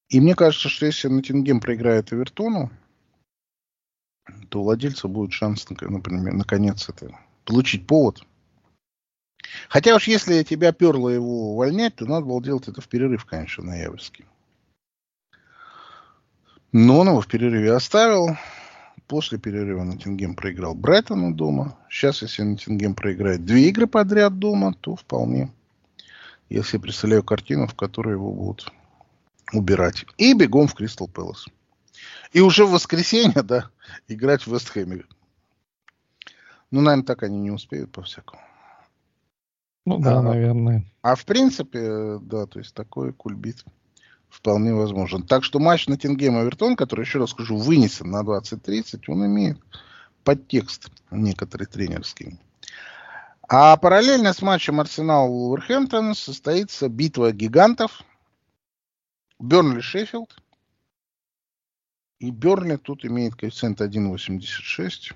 И 0.09 0.21
мне 0.21 0.35
кажется, 0.35 0.69
что 0.69 0.85
если 0.85 1.07
Ноттингем 1.07 1.59
проиграет 1.59 2.13
Эвертону, 2.13 2.69
то 4.49 4.59
у 4.59 4.63
владельца 4.63 5.07
будет 5.07 5.33
шанс, 5.33 5.67
например, 5.67 6.33
наконец 6.35 6.87
это 6.87 7.17
получить 7.45 7.87
повод. 7.87 8.21
Хотя 9.69 9.95
уж 9.95 10.07
если 10.07 10.43
тебя 10.43 10.71
перло 10.71 11.09
его 11.09 11.53
увольнять, 11.53 11.95
то 11.95 12.05
надо 12.05 12.27
было 12.27 12.43
делать 12.43 12.67
это 12.67 12.79
в 12.79 12.87
перерыв, 12.87 13.25
конечно, 13.25 13.63
ноябрьский. 13.63 14.25
Но 16.71 16.99
он 16.99 17.07
его 17.07 17.21
в 17.21 17.27
перерыве 17.27 17.73
оставил. 17.73 18.37
После 19.09 19.39
перерыва 19.39 19.83
Ноттингем 19.83 20.35
проиграл 20.35 20.75
Брайтону 20.75 21.33
дома. 21.33 21.75
Сейчас, 21.89 22.21
если 22.21 22.43
Ноттингем 22.43 22.93
проиграет 22.93 23.43
две 23.43 23.69
игры 23.69 23.87
подряд 23.87 24.37
дома, 24.37 24.75
то 24.79 24.95
вполне. 24.95 25.51
Я 26.47 26.61
себе 26.61 26.83
представляю 26.83 27.23
картину, 27.23 27.65
в 27.65 27.73
которой 27.73 28.13
его 28.13 28.31
будут 28.31 28.71
убирать. 29.51 30.05
И 30.19 30.35
бегом 30.35 30.67
в 30.67 30.75
Кристал 30.75 31.07
Пэлас. 31.07 31.47
И 32.33 32.39
уже 32.39 32.65
в 32.65 32.69
воскресенье, 32.69 33.41
да, 33.43 33.71
играть 34.07 34.45
в 34.45 34.53
Вестхэме. 34.53 35.05
Ну, 36.69 36.81
наверное, 36.81 37.03
так 37.03 37.23
они 37.23 37.39
не 37.39 37.49
успеют 37.49 37.91
по-всякому. 37.91 38.43
Ну 39.87 39.97
да, 39.97 40.19
а, 40.19 40.21
наверное. 40.21 40.85
А 41.01 41.15
в 41.15 41.25
принципе, 41.25 42.19
да, 42.21 42.45
то 42.45 42.59
есть 42.59 42.75
такой 42.75 43.11
кульбит 43.13 43.65
вполне 44.29 44.73
возможен. 44.73 45.23
Так 45.23 45.43
что 45.43 45.59
матч 45.59 45.87
на 45.87 45.97
Тингем 45.97 46.37
Авертон, 46.37 46.75
который, 46.75 47.01
еще 47.01 47.19
раз 47.19 47.31
скажу, 47.31 47.57
вынесен 47.57 48.09
на 48.09 48.21
20-30, 48.21 49.03
он 49.07 49.25
имеет 49.25 49.59
подтекст 50.23 50.89
некоторый 51.11 51.65
тренерский. 51.65 52.39
А 53.47 53.75
параллельно 53.77 54.33
с 54.33 54.41
матчем 54.41 54.79
Арсенал 54.79 55.31
Уолверхэмптон 55.31 56.13
состоится 56.13 56.87
битва 56.87 57.31
гигантов. 57.31 58.03
Бернли 59.39 59.81
Шеффилд. 59.81 60.35
И 62.19 62.31
Бернли 62.31 62.75
тут 62.75 63.05
имеет 63.05 63.35
коэффициент 63.35 63.81
1,86. 63.81 65.15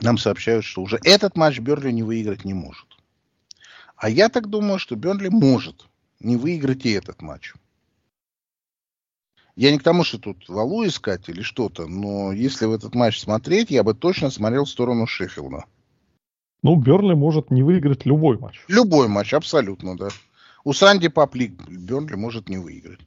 Нам 0.00 0.18
сообщают, 0.18 0.64
что 0.64 0.82
уже 0.82 0.98
этот 1.04 1.36
матч 1.36 1.58
Бернли 1.58 1.90
не 1.90 2.02
выиграть 2.02 2.44
не 2.44 2.54
может. 2.54 2.86
А 3.96 4.08
я 4.08 4.28
так 4.28 4.48
думаю, 4.48 4.78
что 4.78 4.96
Бернли 4.96 5.28
может 5.28 5.86
не 6.20 6.36
выиграть 6.36 6.86
и 6.86 6.92
этот 6.92 7.20
матч. 7.20 7.52
Я 9.56 9.70
не 9.70 9.78
к 9.78 9.84
тому, 9.84 10.02
что 10.02 10.18
тут 10.18 10.48
валу 10.48 10.84
искать 10.84 11.28
или 11.28 11.42
что-то, 11.42 11.86
но 11.86 12.32
если 12.32 12.66
в 12.66 12.72
этот 12.72 12.94
матч 12.94 13.20
смотреть, 13.20 13.70
я 13.70 13.84
бы 13.84 13.94
точно 13.94 14.30
смотрел 14.30 14.64
в 14.64 14.70
сторону 14.70 15.06
Шеффилда. 15.06 15.64
Ну, 16.62 16.76
Бернли 16.76 17.14
может 17.14 17.50
не 17.50 17.62
выиграть 17.62 18.04
любой 18.04 18.38
матч. 18.38 18.64
Любой 18.68 19.06
матч, 19.06 19.32
абсолютно, 19.32 19.96
да. 19.96 20.08
У 20.64 20.72
Sunday 20.72 21.08
pub 21.08 21.23
league 21.23 21.54
Бернли 21.68 22.14
может 22.14 22.48
не 22.48 22.58
выиграть. 22.58 23.00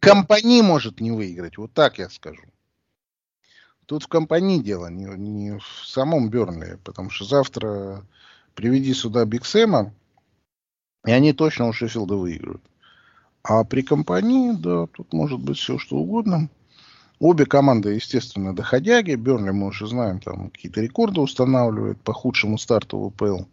Компани 0.00 0.62
может 0.62 1.00
не 1.00 1.12
выиграть, 1.12 1.58
вот 1.58 1.72
так 1.72 1.98
я 1.98 2.08
скажу. 2.08 2.42
Тут 3.86 4.04
в 4.04 4.08
компании 4.08 4.58
дело, 4.58 4.88
не, 4.88 5.04
не 5.04 5.58
в 5.58 5.86
самом 5.86 6.30
Бернли, 6.30 6.78
потому 6.82 7.10
что 7.10 7.24
завтра 7.24 8.04
приведи 8.54 8.94
сюда 8.94 9.24
Биг 9.26 9.44
Сэма, 9.44 9.92
и 11.06 11.10
они 11.10 11.32
точно 11.32 11.68
у 11.68 11.72
Шеффилда 11.72 12.16
выиграют. 12.16 12.62
А 13.44 13.62
при 13.62 13.82
компании, 13.82 14.52
да, 14.52 14.86
тут 14.86 15.12
может 15.12 15.38
быть 15.38 15.58
все 15.58 15.78
что 15.78 15.96
угодно. 15.96 16.48
Обе 17.20 17.44
команды, 17.44 17.90
естественно, 17.90 18.56
доходяги. 18.56 19.14
Бернли, 19.14 19.50
мы 19.50 19.66
уже 19.66 19.86
знаем, 19.86 20.18
там 20.18 20.50
какие-то 20.50 20.80
рекорды 20.80 21.20
устанавливает 21.20 22.00
по 22.00 22.14
худшему 22.14 22.56
старту 22.56 22.98
в 22.98 23.04
УПЛ. 23.04 23.44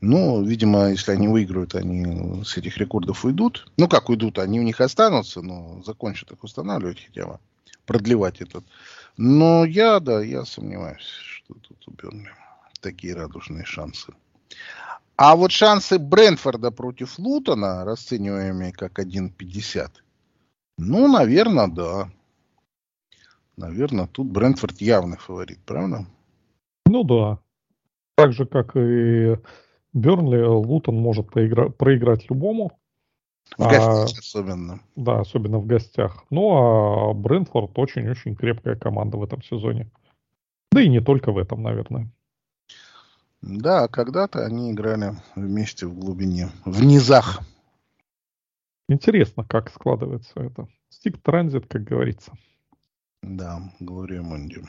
Ну, 0.00 0.44
видимо, 0.44 0.90
если 0.90 1.12
они 1.12 1.28
выиграют, 1.28 1.76
они 1.76 2.42
с 2.44 2.56
этих 2.56 2.78
рекордов 2.78 3.24
уйдут. 3.24 3.70
Ну, 3.76 3.86
как 3.86 4.08
уйдут, 4.08 4.40
они 4.40 4.58
у 4.58 4.64
них 4.64 4.80
останутся, 4.80 5.40
но 5.40 5.80
закончат 5.86 6.32
их 6.32 6.42
устанавливать 6.42 7.06
хотя 7.06 7.26
бы, 7.28 7.38
продлевать 7.86 8.40
этот. 8.40 8.64
Но 9.16 9.64
я, 9.64 10.00
да, 10.00 10.20
я 10.20 10.44
сомневаюсь, 10.44 11.00
что 11.04 11.54
тут 11.54 11.86
у 11.86 11.92
Бернли 11.92 12.32
такие 12.80 13.14
радужные 13.14 13.64
шансы. 13.64 14.12
А 15.16 15.36
вот 15.36 15.52
шансы 15.52 15.98
Брэнфорда 15.98 16.70
против 16.70 17.18
Лутона, 17.18 17.84
расцениваемые 17.84 18.72
как 18.72 18.98
1.50, 18.98 19.90
ну, 20.78 21.06
наверное, 21.06 21.68
да. 21.68 22.10
Наверное, 23.56 24.06
тут 24.06 24.28
Брэнфорд 24.28 24.80
явный 24.80 25.18
фаворит, 25.18 25.60
правда? 25.64 26.06
Ну 26.86 27.04
да. 27.04 27.38
Так 28.16 28.32
же, 28.32 28.46
как 28.46 28.76
и 28.76 29.36
Бернли, 29.92 30.42
Лутон 30.42 30.96
может 30.96 31.28
проигра- 31.28 31.70
проиграть 31.70 32.28
любому. 32.30 32.72
В 33.58 33.62
гостях 33.62 34.08
а, 34.08 34.18
особенно. 34.18 34.80
Да, 34.96 35.20
особенно 35.20 35.58
в 35.58 35.66
гостях. 35.66 36.24
Ну, 36.30 36.50
а 36.52 37.12
Брэнфорд 37.12 37.78
очень-очень 37.78 38.34
крепкая 38.34 38.76
команда 38.76 39.18
в 39.18 39.22
этом 39.22 39.42
сезоне. 39.42 39.90
Да 40.72 40.80
и 40.80 40.88
не 40.88 41.00
только 41.00 41.32
в 41.32 41.38
этом, 41.38 41.62
наверное. 41.62 42.10
Да, 43.42 43.88
когда-то 43.88 44.46
они 44.46 44.70
играли 44.70 45.16
вместе 45.34 45.86
в 45.86 45.98
глубине, 45.98 46.50
в 46.64 46.82
низах. 46.84 47.40
Интересно, 48.88 49.44
как 49.44 49.70
складывается 49.70 50.32
это. 50.36 50.68
Стик 50.88 51.20
транзит, 51.20 51.66
как 51.66 51.82
говорится. 51.82 52.32
Да, 53.22 53.60
Глория 53.80 54.22
Мунди. 54.22 54.62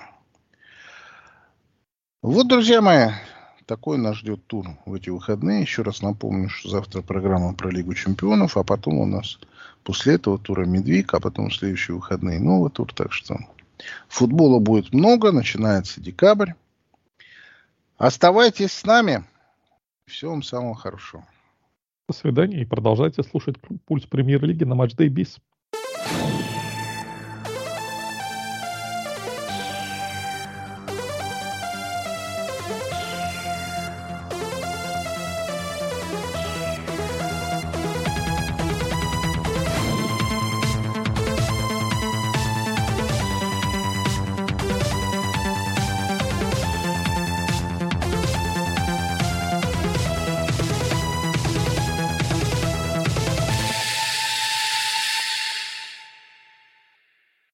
Вот, 2.24 2.48
друзья 2.48 2.82
мои, 2.82 3.10
такой 3.66 3.98
нас 3.98 4.18
ждет 4.18 4.46
тур 4.48 4.66
в 4.86 4.94
эти 4.96 5.10
выходные. 5.10 5.62
Еще 5.62 5.84
раз 5.84 6.02
напомню, 6.02 6.50
что 6.50 6.70
завтра 6.70 7.02
программа 7.02 7.54
про 7.54 7.70
Лигу 7.70 7.94
Чемпионов, 7.94 8.58
а 8.58 8.64
потом 8.64 9.00
у 9.00 9.06
нас 9.06 9.40
после 9.84 10.16
этого 10.16 10.40
тура 10.40 10.66
Медвик, 10.66 11.14
а 11.14 11.20
потом 11.20 11.52
следующие 11.52 11.96
выходные 11.96 12.40
новый 12.40 12.72
тур. 12.72 12.92
Так 12.94 13.12
что 13.12 13.38
футбола 14.08 14.60
будет 14.60 14.94
много, 14.94 15.32
начинается 15.32 16.02
декабрь. 16.02 16.54
Оставайтесь 17.98 18.72
с 18.72 18.86
нами. 18.86 19.24
Всего 20.06 20.32
вам 20.32 20.44
самого 20.44 20.76
хорошего. 20.76 21.26
До 22.08 22.14
свидания 22.14 22.62
и 22.62 22.66
продолжайте 22.66 23.24
слушать 23.24 23.56
пульс 23.86 24.06
премьер-лиги 24.06 24.66
на 24.66 24.76
Матч 24.76 24.96
Day 24.96 25.08
Bis. 25.08 25.40